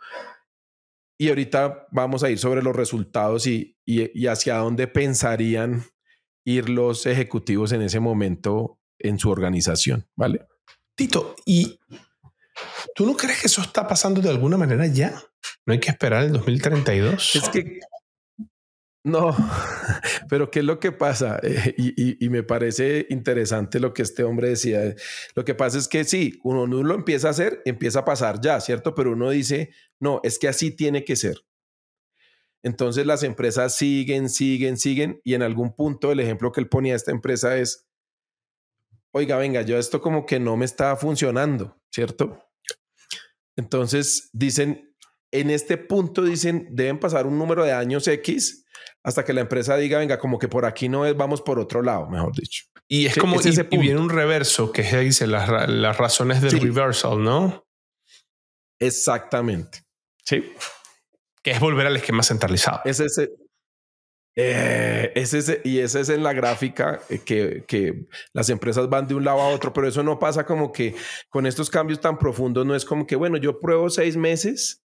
[1.17, 5.83] Y ahorita vamos a ir sobre los resultados y, y, hacia dónde pensarían
[6.45, 10.47] ir los ejecutivos en ese momento en su organización, ¿vale?
[10.95, 11.79] Tito, ¿y
[12.95, 15.21] tú no crees que eso está pasando de alguna manera ya?
[15.65, 17.35] ¿No hay que esperar el 2032?
[17.35, 17.79] Es que
[19.03, 19.35] no,
[20.29, 21.39] pero ¿qué es lo que pasa?
[21.41, 21.75] Eh,
[22.19, 24.93] y, me parece interesante lo que este hombre decía.
[25.35, 28.41] Lo que pasa es que sí, uno no lo empieza a hacer, empieza a pasar
[28.41, 28.93] ya, ¿cierto?
[28.95, 31.37] Pero uno dice, no, es que así tiene que ser.
[32.61, 36.93] Entonces las empresas siguen, siguen, siguen y en algún punto el ejemplo que él ponía
[36.93, 37.87] a esta empresa es,
[39.11, 42.43] oiga, venga, yo esto como que no me está funcionando, ¿cierto?
[43.55, 44.88] Entonces dicen,
[45.31, 48.65] en este punto dicen, deben pasar un número de años X
[49.03, 51.81] hasta que la empresa diga, venga, como que por aquí no es, vamos por otro
[51.81, 52.65] lado, mejor dicho.
[52.87, 57.23] Y es como, y, y, viene un reverso, que dice las, las razones del reversal,
[57.23, 57.67] ¿no?
[58.79, 59.83] Exactamente.
[60.25, 60.53] Sí.
[61.43, 62.81] Que es volver al esquema centralizado.
[62.85, 63.29] Es ese.
[64.35, 69.07] Eh, es ese, y ese es en la gráfica eh, que, que las empresas van
[69.07, 70.95] de un lado a otro, pero eso no pasa como que
[71.29, 74.85] con estos cambios tan profundos, no es como que, bueno, yo pruebo seis meses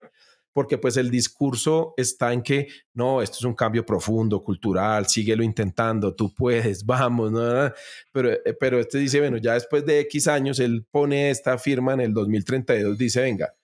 [0.52, 5.42] porque pues el discurso está en que no, esto es un cambio profundo, cultural, síguelo
[5.42, 7.72] intentando, tú puedes, vamos, ¿no?
[8.12, 11.94] pero, eh, pero este dice, bueno, ya después de X años, él pone esta firma
[11.94, 13.54] en el 2032, dice, venga,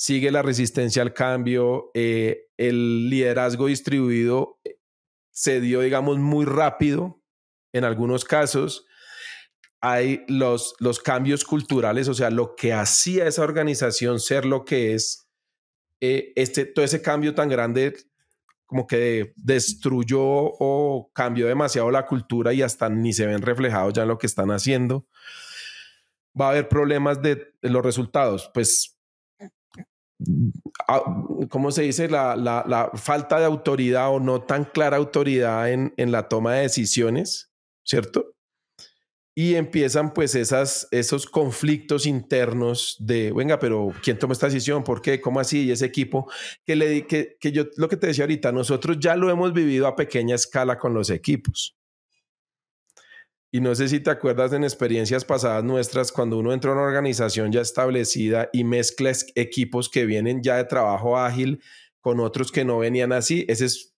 [0.00, 4.76] sigue la resistencia al cambio, eh, el liderazgo distribuido eh,
[5.30, 7.22] se dio, digamos, muy rápido
[7.74, 8.86] en algunos casos.
[9.82, 14.94] Hay los, los cambios culturales, o sea, lo que hacía esa organización ser lo que
[14.94, 15.19] es,
[16.00, 17.94] eh, este, todo ese cambio tan grande
[18.66, 24.02] como que destruyó o cambió demasiado la cultura y hasta ni se ven reflejados ya
[24.02, 25.06] en lo que están haciendo.
[26.40, 28.48] Va a haber problemas de, los resultados.
[28.54, 28.96] Pues,
[30.86, 31.02] ah,
[31.48, 32.08] ¿cómo se dice?
[32.08, 37.52] La, falta de autoridad o no tan clara autoridad en, en la toma de decisiones,
[37.84, 38.36] ¿cierto?
[39.40, 44.84] Y empiezan pues esas, esos conflictos internos de, venga, pero ¿quién toma esta decisión?
[44.84, 45.18] ¿Por qué?
[45.18, 45.64] ¿Cómo así?
[45.64, 46.30] Y ese equipo
[46.66, 49.86] que le que, que yo lo que te decía ahorita, nosotros ya lo hemos vivido
[49.86, 51.74] a pequeña escala con los equipos.
[53.50, 56.82] Y no sé si te acuerdas en experiencias pasadas nuestras, cuando uno entra a una
[56.82, 61.62] organización ya establecida y mezcla equipos que vienen ya de trabajo ágil
[62.02, 63.94] con otros que no venían así, ese es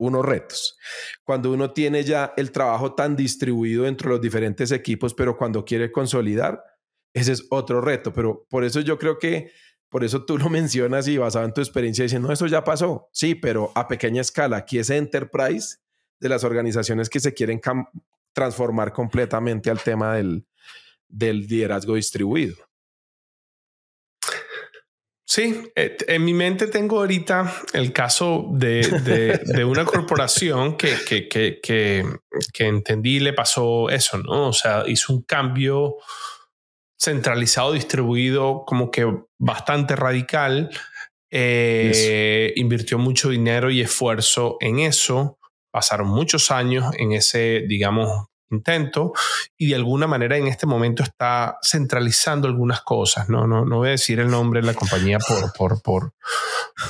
[0.00, 0.78] unos retos.
[1.22, 5.92] Cuando uno tiene ya el trabajo tan distribuido entre los diferentes equipos, pero cuando quiere
[5.92, 6.64] consolidar,
[7.12, 8.12] ese es otro reto.
[8.12, 9.52] Pero por eso yo creo que,
[9.90, 13.08] por eso tú lo mencionas y basado en tu experiencia diciendo, no, eso ya pasó.
[13.12, 14.56] Sí, pero a pequeña escala.
[14.56, 15.76] Aquí es enterprise
[16.18, 17.60] de las organizaciones que se quieren
[18.32, 20.46] transformar completamente al tema del,
[21.08, 22.56] del liderazgo distribuido.
[25.30, 28.82] Sí, eh, en mi mente tengo ahorita el caso de,
[29.64, 34.48] una corporación que, que, que, que, entendí le pasó eso, ¿no?
[34.48, 35.98] O sea, hizo un cambio
[37.00, 39.06] centralizado, distribuido, como que
[39.38, 40.68] bastante radical.
[41.30, 45.38] Eh, invirtió mucho dinero y esfuerzo en eso.
[45.70, 49.12] Pasaron muchos años en ese, digamos, intento
[49.56, 53.28] y de alguna manera en este momento está centralizando algunas cosas.
[53.28, 56.14] No, no, no voy a decir el nombre de la compañía por, por, por,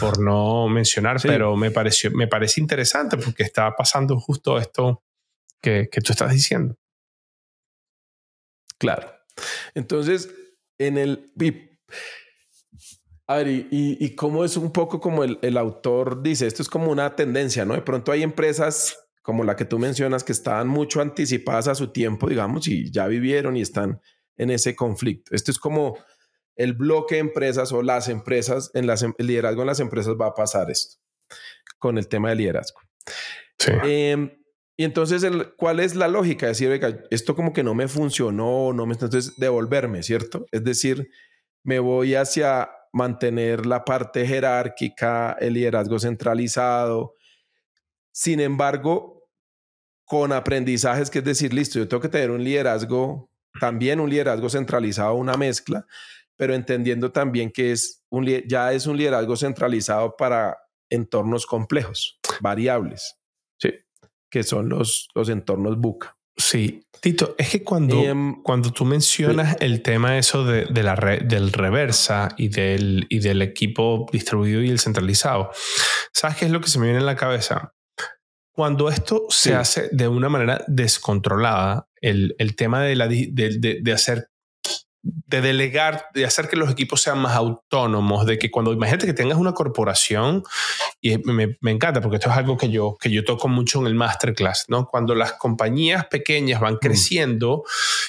[0.01, 5.03] por no mencionar, pero me, pareció, me parece interesante porque está pasando justo esto
[5.61, 6.77] que, que tú estás diciendo.
[8.79, 9.13] Claro.
[9.75, 10.31] Entonces,
[10.79, 11.33] en el...
[13.27, 16.69] A ver, y, y, cómo es un poco como el, el autor dice, esto es
[16.69, 17.75] como una tendencia, ¿no?
[17.75, 21.93] De pronto hay empresas como la que tú mencionas, que estaban mucho anticipadas a su
[21.93, 24.01] tiempo, digamos, y ya vivieron y están
[24.37, 25.35] en ese conflicto.
[25.35, 25.99] Esto es como
[26.57, 30.15] el bloque de empresas o las empresas, en las, em, el liderazgo en las empresas
[30.21, 30.97] va a pasar esto,
[31.79, 32.81] con el tema del liderazgo.
[33.85, 34.31] Em,
[34.77, 35.23] y entonces,
[35.57, 36.47] ¿cuál es la lógica?
[36.47, 36.81] Decir,
[37.11, 40.47] esto como que no me funcionó, no me, entonces devolverme, ¿cierto?
[40.53, 41.11] Es decir,
[41.63, 47.15] me voy hacia mantener la parte jerárquica, el liderazgo centralizado,
[48.13, 49.29] sin embargo,
[50.05, 54.49] con aprendizajes, que es decir, listo, yo tengo que tener un liderazgo, también un liderazgo
[54.49, 55.87] centralizado, una mezcla,
[56.37, 60.59] pero entendiendo también que es un, ya es un liderazgo centralizado para
[60.91, 63.19] entornos complejos, variables,
[63.59, 63.73] ¿sí?
[64.31, 66.17] que son los, los entornos buca.
[66.37, 71.53] Sí, Tito, es que cuando, em, cuando tú mencionas el tema eso de, la del
[71.53, 75.51] reversa y del, y del equipo distribuido y el centralizado,
[76.13, 77.75] ¿sabes qué es lo que se me viene en la cabeza?
[78.53, 83.79] Cuando esto se hace de una manera descontrolada, el, el tema de, la, de, de,
[83.81, 84.31] de hacer
[85.03, 89.15] de delegar, de hacer que los equipos sean más autónomos, de que cuando imagínate que
[89.15, 90.43] tengas una corporación,
[91.01, 93.87] y me, me, encanta porque esto es algo que yo, que yo toco mucho en
[93.87, 94.87] el masterclass, ¿no?
[94.87, 96.79] Cuando las compañías pequeñas van mm.
[96.79, 97.65] creciendo,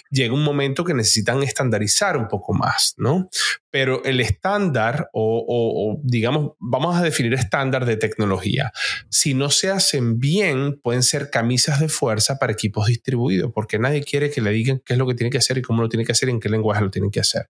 [0.09, 3.29] llega un momento que necesitan estandarizar un poco más, ¿no?
[3.69, 8.73] Pero el estándar, o, o, digamos, vamos a definir estándar de tecnología,
[9.09, 14.03] si no se hacen bien, pueden ser camisas de fuerza para equipos distribuidos, porque nadie
[14.03, 16.05] quiere que le digan qué es lo que tiene que hacer y cómo lo tiene
[16.05, 17.49] que hacer y en qué lenguaje lo tienen que hacer.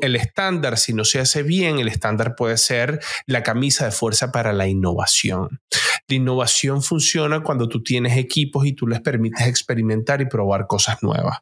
[0.00, 4.32] El estándar, si no se hace bien, el estándar puede ser la camisa de fuerza
[4.32, 5.60] para la innovación.
[6.08, 11.02] La innovación funciona cuando tú tienes equipos y tú les permites experimentar y probar cosas
[11.02, 11.38] nuevas.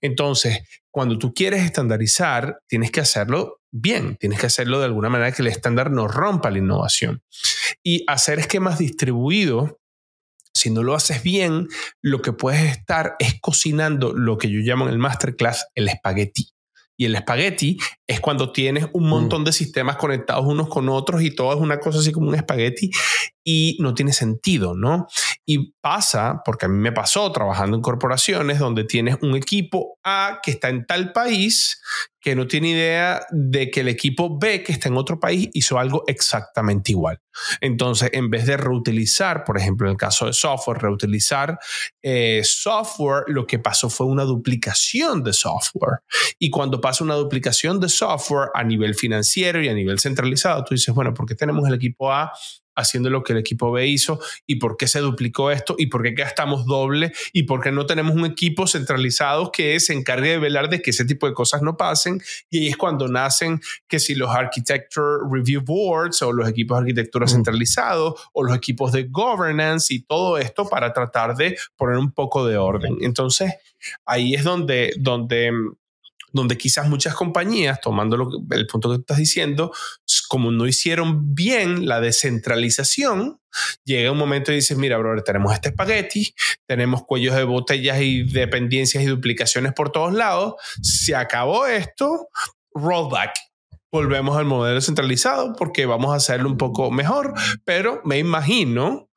[0.00, 5.32] Entonces, cuando tú quieres estandarizar, tienes que hacerlo bien, tienes que hacerlo de alguna manera
[5.32, 7.22] que el estándar no rompa la innovación.
[7.82, 9.72] Y hacer esquemas distribuidos
[10.52, 11.68] si no lo haces bien,
[12.02, 16.50] lo que puedes estar es cocinando lo que yo llamo en el masterclass el espagueti.
[17.00, 19.44] Y el espagueti es cuando tienes un montón mm.
[19.46, 22.90] de sistemas conectados unos con otros y todo es una cosa así como un espagueti
[23.42, 25.06] y no tiene sentido, ¿no?
[25.46, 30.40] Y pasa, porque a mí me pasó trabajando en corporaciones donde tienes un equipo A
[30.42, 31.80] que está en tal país
[32.20, 35.78] que no tiene idea de que el equipo B que está en otro país hizo
[35.78, 37.20] algo exactamente igual.
[37.60, 41.58] Entonces, en vez de reutilizar, por ejemplo, en el caso de software, reutilizar
[42.02, 46.00] eh, software, lo que pasó fue una duplicación de software.
[46.38, 50.74] Y cuando pasa una duplicación de software a nivel financiero y a nivel centralizado, tú
[50.74, 52.32] dices, bueno, ¿por qué tenemos el equipo A
[52.80, 56.02] haciendo lo que el equipo B hizo y por qué se duplicó esto y por
[56.02, 60.38] qué gastamos doble y por qué no tenemos un equipo centralizado que se encargue de
[60.38, 62.20] velar de que ese tipo de cosas no pasen.
[62.50, 66.80] Y ahí es cuando nacen que si los Architecture Review Boards o los equipos de
[66.82, 72.12] arquitectura centralizados o los equipos de governance y todo esto para tratar de poner un
[72.12, 72.96] poco de orden.
[73.00, 73.54] Entonces,
[74.04, 75.52] ahí es donde, donde
[76.32, 78.16] donde quizás muchas compañías, tomando
[78.50, 79.72] el punto que estás diciendo,
[80.28, 83.40] como no hicieron bien la descentralización,
[83.84, 86.34] llega un momento y dices, mira, brother, tenemos este espagueti,
[86.66, 92.28] tenemos cuellos de botellas y dependencias y duplicaciones por todos lados, se acabó esto,
[92.74, 93.32] rollback.
[93.92, 99.10] Volvemos al modelo centralizado porque vamos a hacerlo un poco mejor, pero me imagino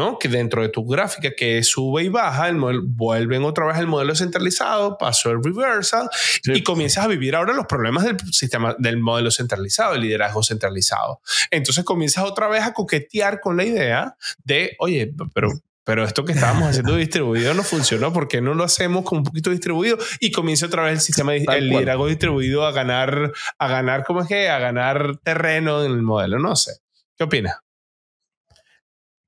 [0.00, 0.18] ¿no?
[0.18, 4.14] Que dentro de tu gráfica que sube y baja, el vuelven otra vez el modelo
[4.14, 6.08] centralizado, pasó el reversal
[6.42, 11.20] y comienzas a vivir ahora los problemas del sistema del modelo centralizado, el liderazgo centralizado.
[11.50, 15.50] Entonces comienzas otra vez a coquetear con la idea de, oye, pero
[15.84, 19.50] pero esto que estábamos haciendo distribuido no funcionó, porque no lo hacemos con un poquito
[19.50, 19.98] distribuido?
[20.18, 24.28] Y comienza otra vez el sistema, el liderazgo distribuido a ganar, a ganar, ¿cómo es
[24.28, 24.48] que?
[24.48, 26.72] A ganar terreno en el modelo, no sé.
[27.16, 27.56] ¿Qué opinas?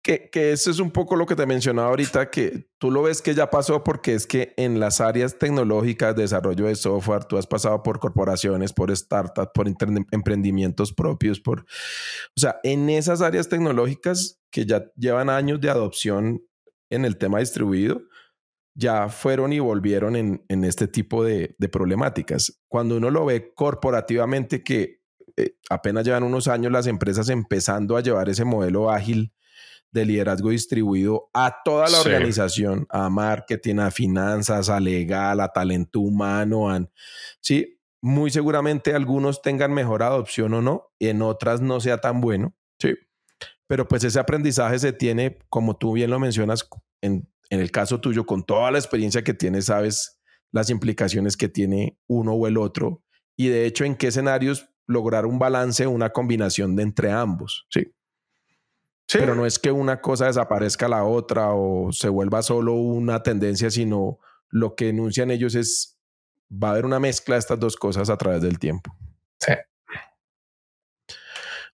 [0.02, 3.22] Que, que, eso es un poco lo que te mencionaba ahorita, que tú lo ves
[3.22, 7.46] que ya pasó porque es que en las áreas tecnológicas, desarrollo de software, tú has
[7.46, 11.60] pasado por corporaciones, por startups, por emprendimientos propios, por...
[11.60, 16.42] O sea, en esas áreas tecnológicas que ya llevan años de adopción
[16.90, 18.02] en el tema distribuido,
[18.74, 22.60] ya fueron y volvieron en, en este tipo de, de, problemáticas.
[22.68, 25.02] Cuando uno lo ve corporativamente que
[25.36, 29.32] eh, apenas llevan unos años las empresas empezando a llevar ese modelo ágil,
[29.92, 36.00] de liderazgo distribuido a toda la organización, a marketing, a finanzas, a legal, a talento
[36.00, 36.88] humano, a,
[37.40, 42.20] sí, muy seguramente algunos tengan mejor adopción o no, y en otras no sea tan
[42.20, 42.94] bueno, sí,
[43.66, 46.66] pero pues ese aprendizaje se tiene, como tú bien lo mencionas,
[47.02, 50.18] en, en el caso tuyo, con toda la experiencia que tienes, sabes
[50.52, 53.02] las implicaciones que tiene uno o el otro,
[53.36, 57.92] y de hecho en qué escenarios lograr un balance, una combinación de entre ambos, sí.
[59.10, 63.70] Pero no es que una cosa desaparezca la otra o se vuelva solo una tendencia,
[63.70, 65.98] sino lo que enuncian ellos es,
[66.50, 68.94] va a haber una mezcla de estas dos cosas a través del tiempo.
[69.38, 69.52] Sí.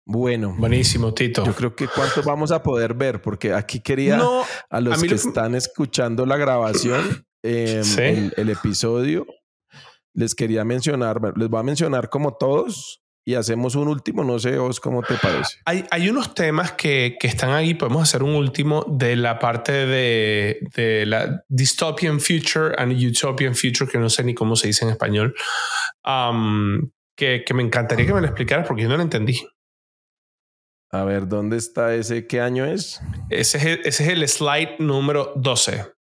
[0.05, 0.57] Bueno.
[0.59, 1.45] Buenísimo, Tito.
[1.45, 4.19] Yo creo que cuánto vamos a poder ver, porque aquí quería
[4.71, 9.27] a los que están escuchando la grabación, em, el, episodio,
[10.15, 14.25] les quería mencionar, les voy a mencionar como todos y hacemos un último.
[14.25, 15.59] No sé, vos cómo te parece.
[15.67, 17.75] Hay, hay unos temas que, que, están ahí.
[17.75, 23.91] Podemos hacer un último de la parte de, de, la dystopian future and utopian future,
[23.91, 25.35] que no sé ni cómo se dice en español,
[26.07, 29.47] um, que, que me encantaría que me lo explicaras porque yo no lo entendí.
[30.91, 32.27] A ver, ¿dónde está ese?
[32.27, 33.03] ¿Qué año es?
[33.29, 35.98] Ese es ese es el slide número 12.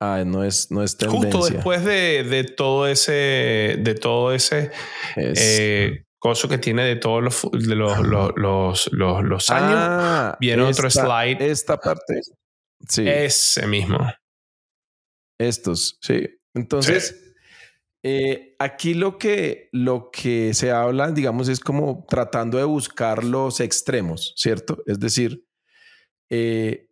[0.00, 1.32] Ah, no es, no es tendencia.
[1.32, 4.70] Justo después de, de todo ese, de todo ese
[5.16, 8.32] eh, coso que tiene de todos los, de los, los,
[8.92, 11.40] los, los, años, ah, viene otro slide.
[11.40, 12.20] Esta parte.
[12.88, 13.06] Sí.
[13.06, 13.98] Ese mismo.
[15.38, 16.28] Estos, sí.
[16.54, 17.22] Entonces,
[18.08, 23.58] Eh, aquí lo que, lo que se habla, digamos, es como tratando de buscar los
[23.58, 24.80] extremos, ¿cierto?
[24.86, 25.44] Es decir,
[26.30, 26.85] eh,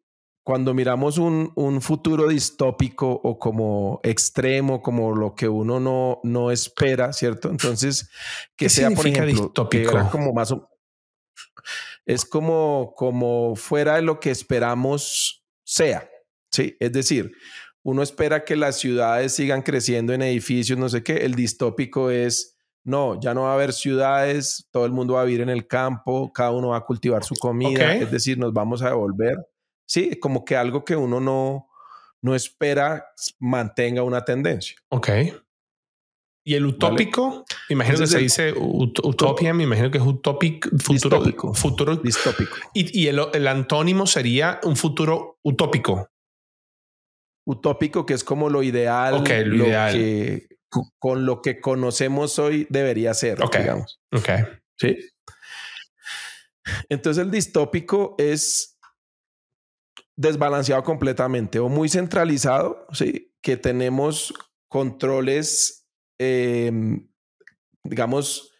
[0.44, 6.50] cuando miramos un, un, futuro distópico o como extremo, como lo que uno no, no
[6.50, 7.48] espera, ¿cierto?
[7.48, 8.10] Entonces,
[8.54, 10.10] que sea, por ejemplo, distópico?
[10.12, 10.54] como más...
[12.04, 16.10] Es como, como fuera de lo que esperamos sea,
[16.52, 16.76] ¿sí?
[16.78, 17.32] Es decir,
[17.82, 21.24] uno espera que las ciudades sigan creciendo en edificios, no sé qué.
[21.24, 25.24] El distópico es, no, ya no va a haber ciudades, todo el mundo va a
[25.24, 28.82] vivir en el campo, cada uno va a cultivar su comida, es decir, nos vamos
[28.82, 29.36] a devolver
[29.86, 31.68] Sí, como que algo que uno no,
[32.22, 33.06] no espera
[33.38, 34.76] mantenga una tendencia.
[34.88, 35.08] Ok.
[36.46, 37.44] ¿Y el utópico?
[37.70, 41.54] Imagino que se dice utopia, me imagino que es utópico, futuro distópico.
[41.54, 42.56] Futuro distópico.
[42.74, 46.10] Y, y el, el, antónimo sería un futuro utópico.
[47.46, 49.92] Utópico, que es como lo ideal, okay, lo, ideal.
[49.92, 50.48] Que,
[50.98, 53.62] con lo que conocemos hoy debería ser, okay.
[53.62, 54.00] digamos.
[54.12, 54.28] Ok.
[54.78, 54.98] Sí.
[56.90, 58.73] Entonces el distópico es
[60.16, 63.34] desbalanceado completamente o muy centralizado, ¿sí?
[63.42, 64.32] que tenemos
[64.68, 65.86] controles,
[66.18, 66.72] eh,
[67.82, 68.52] digamos,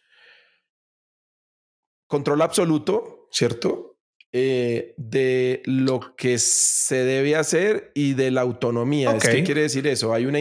[2.07, 3.99] control absoluto, ¿cierto?
[4.37, 9.17] Eh, de lo que se debe hacer y de la autonomía.
[9.19, 10.13] ¿Qué quiere decir eso?
[10.13, 10.39] Hay una,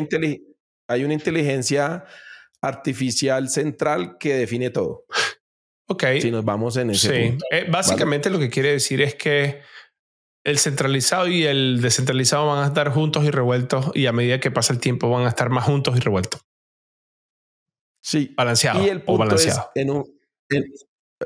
[0.87, 2.05] hay una inteligencia
[2.59, 5.05] artificial central que define todo.
[5.87, 6.05] Ok.
[6.21, 7.29] Si nos vamos en ese sí.
[7.29, 7.45] punto.
[7.51, 9.61] Eh, básicamente lo que quiere decir es que
[10.45, 14.51] el centralizado y el descentralizado van a estar juntos y revueltos y a medida que
[14.51, 16.41] pasa el tiempo van a estar más juntos y revueltos.
[18.03, 18.33] Sí.
[18.35, 19.71] Balanceado Y el o punto es, balanceado.
[19.75, 20.19] en un,
[20.49, 20.65] en-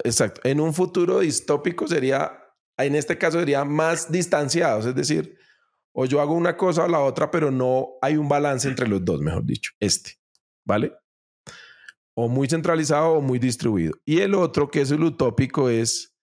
[0.04, 2.38] exacto, en un futuro distópico sería,
[2.78, 5.38] en este caso sería más distanciados, es decir,
[5.96, 9.04] o yo hago una cosa o la otra, pero no hay un balance entre los
[9.04, 10.12] dos, mejor dicho, este,
[10.64, 10.94] ¿vale?
[12.16, 13.94] O muy centralizado o muy distribuido.
[14.06, 16.16] Y el otro, que es el utópico, es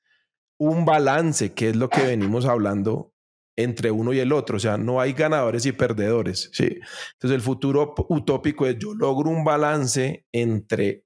[0.59, 3.13] un balance, que es lo que venimos hablando
[3.57, 4.57] entre uno y el otro.
[4.57, 6.51] O sea, no hay ganadores y perdedores.
[6.53, 6.81] ¿sí?
[7.15, 11.05] Entonces, el futuro utópico es yo logro un balance entre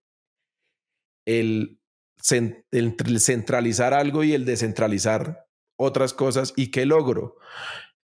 [1.27, 1.81] el,
[2.73, 5.47] entre centralizar algo y el descentralizar
[5.79, 6.53] otras cosas.
[6.57, 7.37] ¿Y qué logro?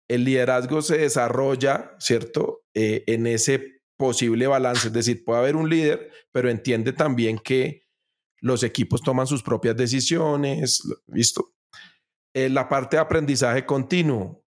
[0.08, 2.64] El liderazgo se desarrolla, ¿cierto?
[2.74, 4.88] Eh, en ese posible balance.
[4.88, 7.82] Es decir, puede haber un líder, pero entiende también que
[8.42, 11.54] los equipos toman sus propias decisiones, ¿listo?
[12.34, 14.44] Eh, la parte de aprendizaje continuo.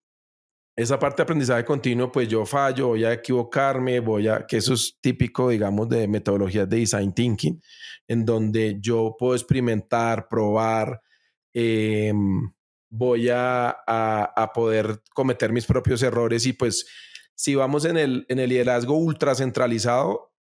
[0.76, 4.74] Esa parte de aprendizaje continuo, pues yo fallo, voy a equivocarme, voy a, que eso
[4.74, 7.62] es típico, digamos, de metodologías de design thinking,
[8.08, 11.02] en donde yo puedo experimentar, probar,
[11.54, 12.14] eh,
[12.90, 16.86] voy a, a, a poder cometer mis propios errores y pues
[17.36, 20.31] si vamos en el, en el liderazgo ultra centralizado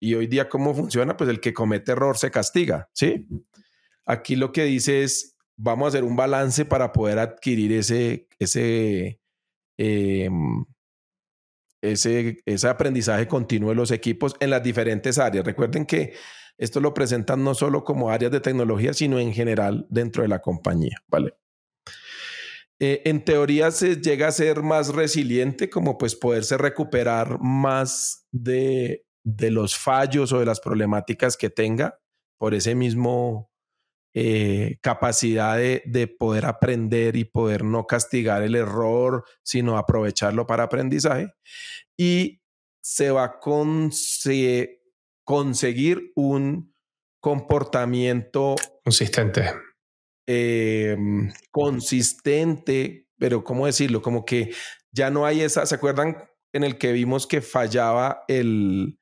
[0.00, 3.26] y hoy día cómo funciona, pues el que comete error se castiga, ¿sí?
[4.06, 9.20] Aquí lo que dice es, vamos a hacer un balance para poder adquirir ese, ese,
[9.76, 10.30] eh,
[11.82, 15.44] ese, ese aprendizaje continuo de los equipos en las diferentes áreas.
[15.44, 16.14] Recuerden que
[16.56, 20.40] esto lo presentan no solo como áreas de tecnología, sino en general dentro de la
[20.40, 21.34] compañía, ¿vale?
[22.80, 29.04] Eh, en teoría se llega a ser más resiliente, como pues poderse recuperar más de,
[29.36, 31.98] de los fallos o de las problemáticas que tenga
[32.38, 33.50] por ese mismo
[34.14, 40.64] eh, capacidad de, de, poder aprender y poder no castigar el error, sino aprovecharlo para
[40.64, 41.28] aprendizaje.
[41.96, 42.40] Y
[42.80, 44.80] se va a conse
[45.24, 46.74] conseguir un
[47.20, 49.52] comportamiento consistente.
[50.26, 50.96] Eh,
[51.50, 54.00] consistente, pero ¿cómo decirlo?
[54.00, 54.54] Como que
[54.90, 56.16] ya no hay esa, ¿se acuerdan
[56.54, 58.98] en el que vimos que fallaba el,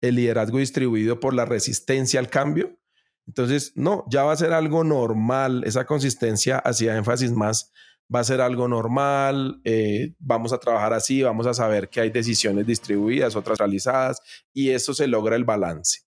[0.00, 2.78] el liderazgo distribuido por la resistencia al cambio?
[3.26, 5.64] Entonces, no, ya va a ser algo normal.
[5.64, 7.72] Esa consistencia hacía énfasis más,
[8.14, 9.60] va a ser algo normal.
[9.64, 14.20] Eh, vamos a trabajar así, vamos a saber que hay decisiones distribuidas, otras realizadas,
[14.52, 16.00] y eso se logra el balance.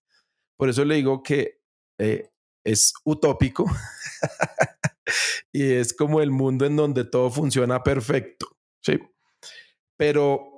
[0.56, 1.60] Por eso le digo que
[1.98, 2.30] eh,
[2.64, 3.64] es utópico
[5.52, 8.46] y es como el mundo en donde todo funciona perfecto.
[8.82, 8.98] Sí.
[9.96, 10.49] Pero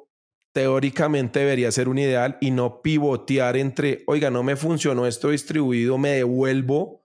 [0.53, 5.99] teóricamente debería ser un ideal y no pivotear entre, oiga, no me funcionó esto distribuido,
[5.99, 7.03] me devuelvo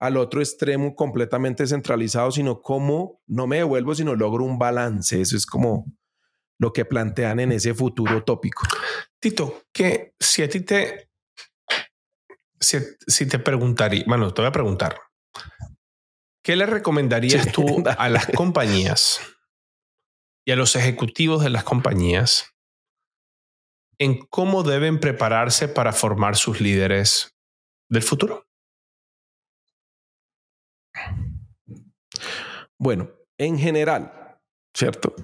[0.00, 5.20] al otro extremo completamente centralizado, sino cómo no me devuelvo, sino logro un balance.
[5.20, 5.86] Eso es como
[6.58, 8.64] lo que plantean en ese futuro tópico.
[9.18, 11.08] Tito, que si a ti te,
[12.60, 15.00] si, si te preguntaría, bueno, te voy a preguntar,
[16.42, 19.20] ¿qué le recomendarías sí, tú a las compañías
[20.44, 22.54] y a los ejecutivos de las compañías
[23.98, 27.36] en cómo deben prepararse para formar sus líderes
[27.88, 28.46] del futuro?
[32.78, 34.38] Bueno, en general,
[34.74, 35.14] ¿cierto?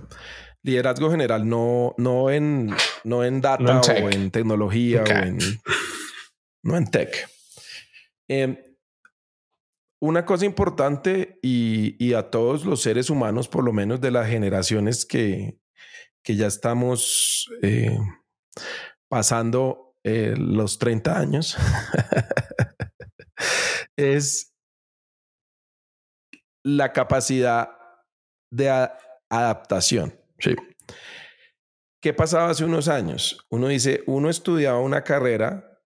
[0.63, 5.39] Liderazgo general, no, no, en, no en data No en o en tecnología o en...
[6.63, 7.29] No en tech.
[8.29, 8.77] Eh,
[10.01, 14.29] una cosa importante y, y a todos los seres humanos, por lo menos de las
[14.29, 15.59] generaciones que,
[16.23, 17.99] que ya estamos eh,
[19.09, 21.57] pasando eh, los 30 años,
[23.97, 24.55] es
[26.65, 27.71] la capacidad
[28.51, 28.91] de
[29.31, 30.19] adaptación.
[30.39, 30.55] Sí.
[32.03, 33.47] ¿Qué pasaba hace unos años?
[33.49, 35.81] Uno dice, uno estudiaba una carrera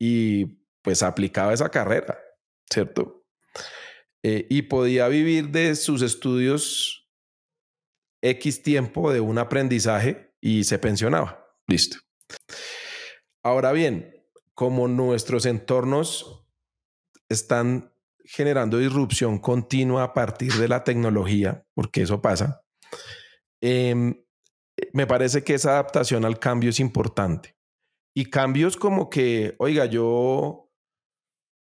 [0.00, 0.46] y
[0.82, 2.18] pues aplicaba esa carrera,
[2.70, 3.26] ¿cierto?
[4.24, 7.10] Eh, y podía vivir de sus estudios
[8.22, 11.44] X tiempo de un aprendizaje y se pensionaba.
[11.66, 11.98] Listo.
[13.42, 14.24] Ahora bien,
[14.54, 16.46] como nuestros entornos
[17.28, 17.92] están
[18.24, 22.62] generando disrupción continua a partir de la tecnología, porque eso pasa,
[23.60, 24.22] em,
[24.92, 27.56] me parece que esa adaptación al cambio es importante.
[28.14, 30.70] Y cambios como que, oiga, yo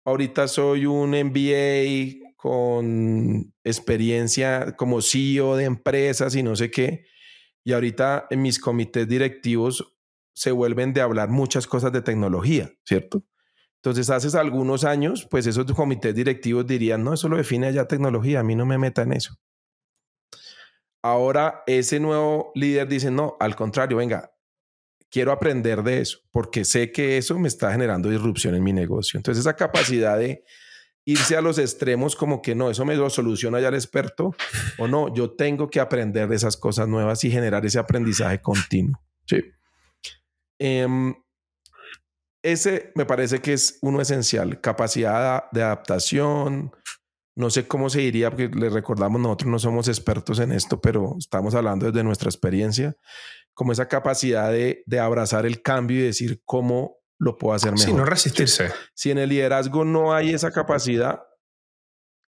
[0.05, 7.07] ahorita soy un MBA con experiencia como CEO de empresas y no sé qué,
[7.67, 9.99] y ahorita en mis comités directivos
[10.33, 13.25] se vuelven de hablar muchas cosas de tecnología, ¿cierto?
[13.83, 18.39] Entonces, hace algunos años, pues esos comités directivos dirían, no, eso lo define ya tecnología,
[18.39, 19.35] a mí no me meta en eso.
[21.03, 24.33] Ahora ese nuevo líder dice, no, al contrario, venga,
[25.11, 29.19] quiero aprender de eso, porque sé que eso me está generando disrupción en mi negocio.
[29.19, 30.45] Entonces, esa capacidad de
[31.07, 34.35] irse a los extremos como que no, eso me lo soluciona ya el experto,
[34.79, 39.01] o no, yo tengo que aprender de esas cosas nuevas y generar ese aprendizaje continuo.
[39.25, 39.43] Sí.
[40.59, 41.15] Em,
[42.43, 46.73] ese me parece que es uno esencial, capacidad de adaptación.
[47.37, 51.15] No sé cómo se diría, porque le recordamos, nosotros no somos expertos en esto, pero
[51.19, 52.97] estamos hablando desde nuestra experiencia,
[53.55, 57.87] como esa capacidad de, de abrazar el cambio y decir cómo lo puedo hacer mejor.
[57.87, 58.71] Sí, no resistirse.
[58.95, 61.23] Si en el liderazgo no hay esa capacidad,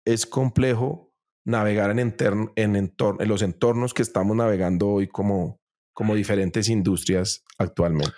[0.05, 1.13] es complejo
[1.45, 2.15] navegar en,
[2.55, 5.61] en, en los entornos que estamos navegando hoy como,
[5.93, 8.13] como diferentes industrias actualmente.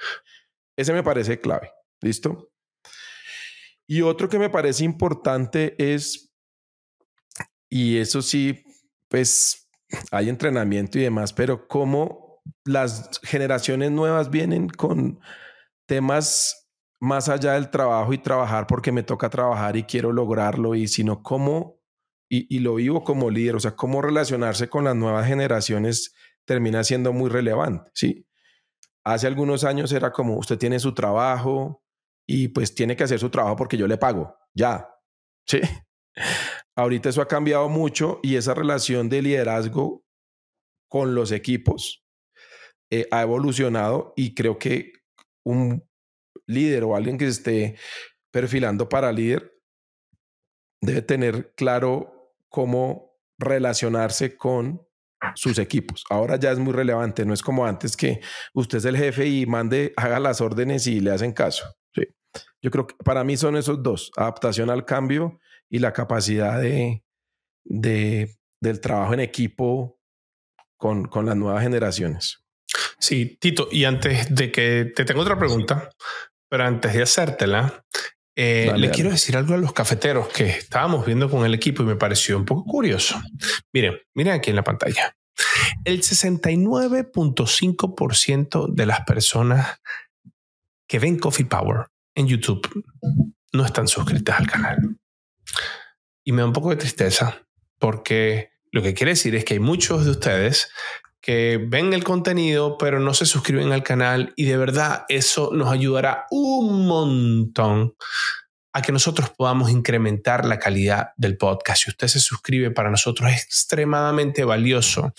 [0.77, 1.71] Ese me parece clave.
[2.01, 2.51] ¿Listo?
[3.87, 6.33] Y otro que me parece importante es,
[7.69, 8.63] y eso sí,
[9.07, 9.69] pues
[10.11, 15.19] hay entrenamiento y demás, pero cómo las generaciones nuevas vienen con
[15.85, 16.69] temas
[16.99, 21.21] más allá del trabajo y trabajar porque me toca trabajar y quiero lograrlo, y sino
[21.21, 21.81] cómo,
[22.29, 26.13] y, lo vivo como líder, o sea, cómo relacionarse con las nuevas generaciones
[26.45, 28.27] termina siendo muy relevante, ¿sí?
[29.03, 31.85] Hace algunos años era como usted tiene su trabajo,
[32.27, 34.89] y pues tiene que hacer su trabajo porque yo le pago, ya.
[35.45, 35.61] Sí.
[36.75, 40.03] Ahorita eso ha cambiado mucho y esa relación de liderazgo
[40.89, 42.05] con los equipos
[42.91, 44.91] eh, ha evolucionado y creo que
[45.45, 45.87] un
[46.45, 47.75] líder o alguien que se esté
[48.31, 49.53] perfilando para líder
[50.81, 54.85] debe tener claro cómo relacionarse con
[55.33, 56.03] sus equipos.
[56.09, 58.21] Ahora ya es muy relevante, no es como antes que
[58.53, 61.65] usted es el jefe y mande, haga las órdenes y le hacen caso.
[62.61, 65.39] Yo creo que para mí son esos dos, adaptación al cambio
[65.69, 67.03] y la capacidad de,
[67.63, 69.99] de del trabajo en equipo
[70.77, 72.44] con, con las nuevas generaciones.
[72.99, 75.91] Sí, Tito, y antes de que te tengo otra pregunta,
[76.49, 77.85] pero antes de hacértela,
[78.35, 81.85] eh, le quiero decir algo a los cafeteros que estábamos viendo con el equipo y
[81.85, 83.21] me pareció un poco curioso.
[83.71, 85.15] Miren, miren aquí en la pantalla.
[85.83, 89.81] El 69.5% de las personas
[90.87, 92.85] que ven Coffee Power en YouTube
[93.53, 94.97] no están suscritas al canal.
[96.23, 97.45] Y me da un poco de tristeza
[97.79, 100.69] porque lo que quiere decir es que hay muchos de ustedes
[101.25, 105.71] que ven el contenido pero no se suscriben al canal y de verdad eso nos
[105.71, 107.95] ayudará un montón
[108.73, 111.83] a que nosotros podamos incrementar la calidad del podcast.
[111.83, 115.13] Si usted se suscribe, para nosotros es extremadamente valioso.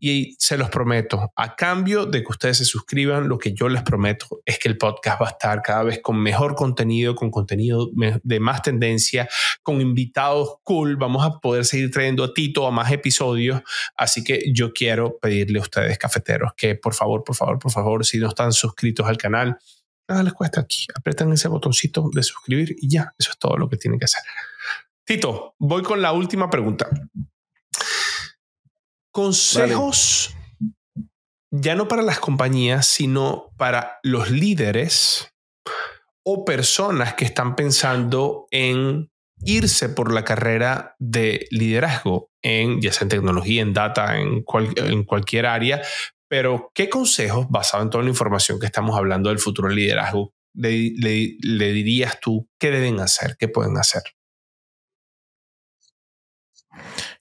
[0.00, 3.82] Y se los prometo, a cambio de que ustedes se suscriban, lo que yo les
[3.82, 7.88] prometo es que el podcast va a estar cada vez con mejor contenido, con contenido
[8.22, 9.28] de más tendencia,
[9.62, 10.96] con invitados cool.
[10.96, 13.62] Vamos a poder seguir trayendo a Tito a más episodios.
[13.96, 18.06] Así que yo quiero pedirle a ustedes, cafeteros, que por favor, por favor, por favor,
[18.06, 19.58] si no están suscritos al canal,
[20.08, 20.86] nada les cuesta aquí.
[20.94, 24.22] Apretan ese botoncito de suscribir y ya, eso es todo lo que tienen que hacer.
[25.04, 26.88] Tito, voy con la última pregunta.
[29.18, 30.32] Consejos
[31.50, 35.34] ya no para las compañías, sino para los líderes
[36.24, 39.10] o personas que están pensando en
[39.40, 44.44] irse por la carrera de liderazgo en ya sea en tecnología, en data, en,
[44.76, 45.82] en cualquier área,
[46.28, 50.92] pero, ¿qué consejos, basado en toda la información que estamos hablando del futuro liderazgo, le,
[50.98, 54.02] le, dirías tú qué deben hacer, qué pueden hacer?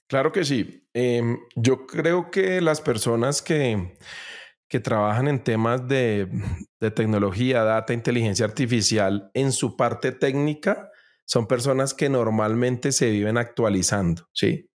[0.08, 0.87] Claro que sí.
[1.00, 4.00] Em, yo creo que las personas que,
[4.68, 6.28] que trabajan en temas de,
[6.80, 10.90] de, tecnología, data, inteligencia artificial, en su parte técnica,
[11.24, 14.72] son personas que normalmente se viven actualizando, ¿sí?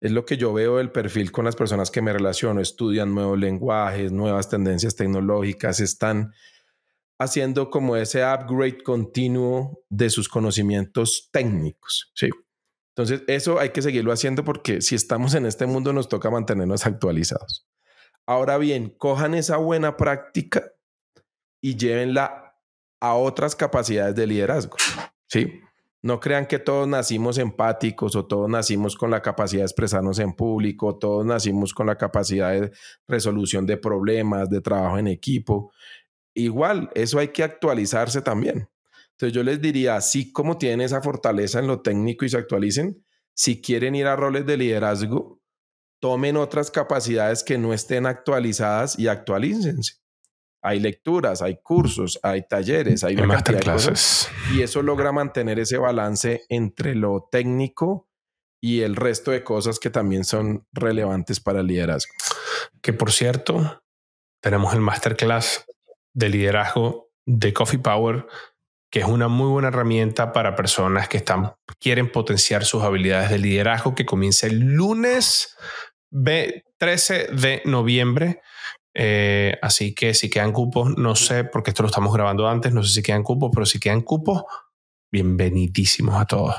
[0.00, 3.36] es lo que yo veo del perfil con las personas que me relaciono, estudian nuevos
[3.36, 6.32] lenguajes, nuevas tendencias tecnológicas, están
[7.18, 12.12] haciendo como ese upgrade continuo de sus conocimientos técnicos.
[12.14, 12.30] Sí.
[12.94, 16.86] Entonces, eso hay que seguirlo haciendo porque si estamos en este mundo nos toca mantenernos
[16.86, 17.66] actualizados.
[18.26, 20.72] Ahora bien, cojan esa buena práctica
[21.62, 22.56] y llévenla
[23.00, 24.76] a otras capacidades de liderazgo.
[25.28, 25.60] Sí.
[26.02, 30.32] No crean que todos nacimos empáticos o todos nacimos con la capacidad de expresarnos en
[30.32, 32.72] público, todos nacimos con la capacidad de
[33.06, 35.72] resolución de problemas, de trabajo en equipo.
[36.34, 38.68] Igual, eso hay que actualizarse también.
[39.22, 43.04] Entonces yo les diría, así como tienen esa fortaleza en lo técnico y se actualicen,
[43.36, 45.40] si quieren ir a roles de liderazgo,
[46.00, 50.00] tomen otras capacidades que no estén actualizadas y actualícense.
[50.60, 53.40] hay lecturas, hay cursos, hay talleres, hay una
[54.52, 58.08] y eso logra mantener ese balance entre lo técnico
[58.60, 62.12] y el resto de cosas que también son relevantes para el liderazgo.
[62.80, 63.84] Que por cierto,
[64.40, 65.64] tenemos el masterclass
[66.12, 68.26] de liderazgo de Coffee Power,
[68.92, 73.38] que es una muy buena herramienta para personas que están, quieren potenciar sus habilidades de
[73.38, 75.56] liderazgo, que comienza el lunes
[76.10, 78.42] 13 de noviembre.
[78.94, 82.82] Eh, así que si quedan cupos, no sé, porque esto lo estamos grabando antes, no
[82.82, 84.42] sé si quedan cupos, pero si quedan cupos,
[85.10, 86.54] bienvenidísimos a todos.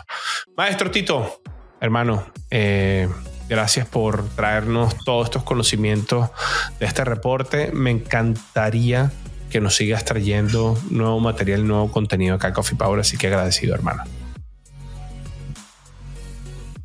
[0.58, 1.44] Maestro Tito,
[1.80, 3.08] hermano, eh,
[3.48, 6.32] gracias por traernos todos estos conocimientos
[6.80, 7.72] de este reporte.
[7.74, 9.12] Me encantaría
[9.54, 13.76] que nos sigas trayendo nuevo material, nuevo contenido acá a Coffee Power, así que agradecido,
[13.76, 14.04] hermano.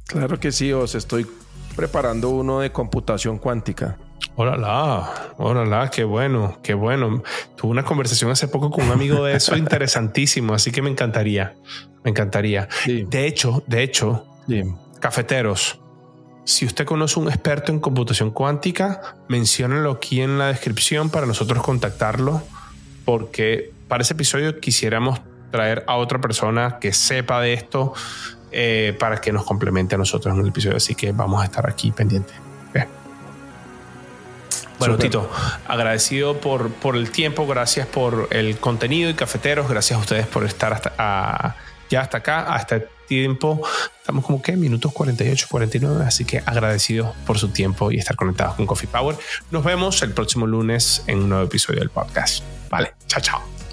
[0.07, 1.27] Claro que sí, os estoy
[1.75, 3.97] preparando uno de computación cuántica.
[4.37, 7.23] Hola, hola, qué bueno, qué bueno.
[7.57, 11.57] Tuve una conversación hace poco con un amigo de eso interesantísimo, así que me encantaría,
[12.05, 12.69] me encantaría.
[12.85, 14.27] De hecho, de hecho,
[15.01, 15.81] cafeteros,
[16.45, 21.63] si usted conoce un experto en computación cuántica, menciónenlo aquí en la descripción para nosotros
[21.63, 22.43] contactarlo,
[23.09, 25.19] porque para ese episodio quisiéramos
[25.51, 27.95] traer a otra persona que sepa de esto
[28.53, 30.77] eh, para que nos complemente a nosotros en el episodio.
[30.77, 32.37] Así que vamos a estar aquí pendientes.
[34.79, 35.29] Bueno, Tito,
[35.67, 40.45] agradecido por, por el tiempo, gracias por el contenido y cafeteros, gracias a ustedes por
[40.45, 41.57] estar hasta,
[41.89, 43.61] ya hasta acá, hasta tiempo.
[43.99, 48.55] Estamos como que minutos 48, 49, así que agradecidos por su tiempo y estar conectados
[48.55, 49.17] con Coffee Power.
[49.51, 52.45] Nos vemos el próximo lunes en un nuevo episodio del podcast.
[52.71, 53.68] Vale, chao, chao.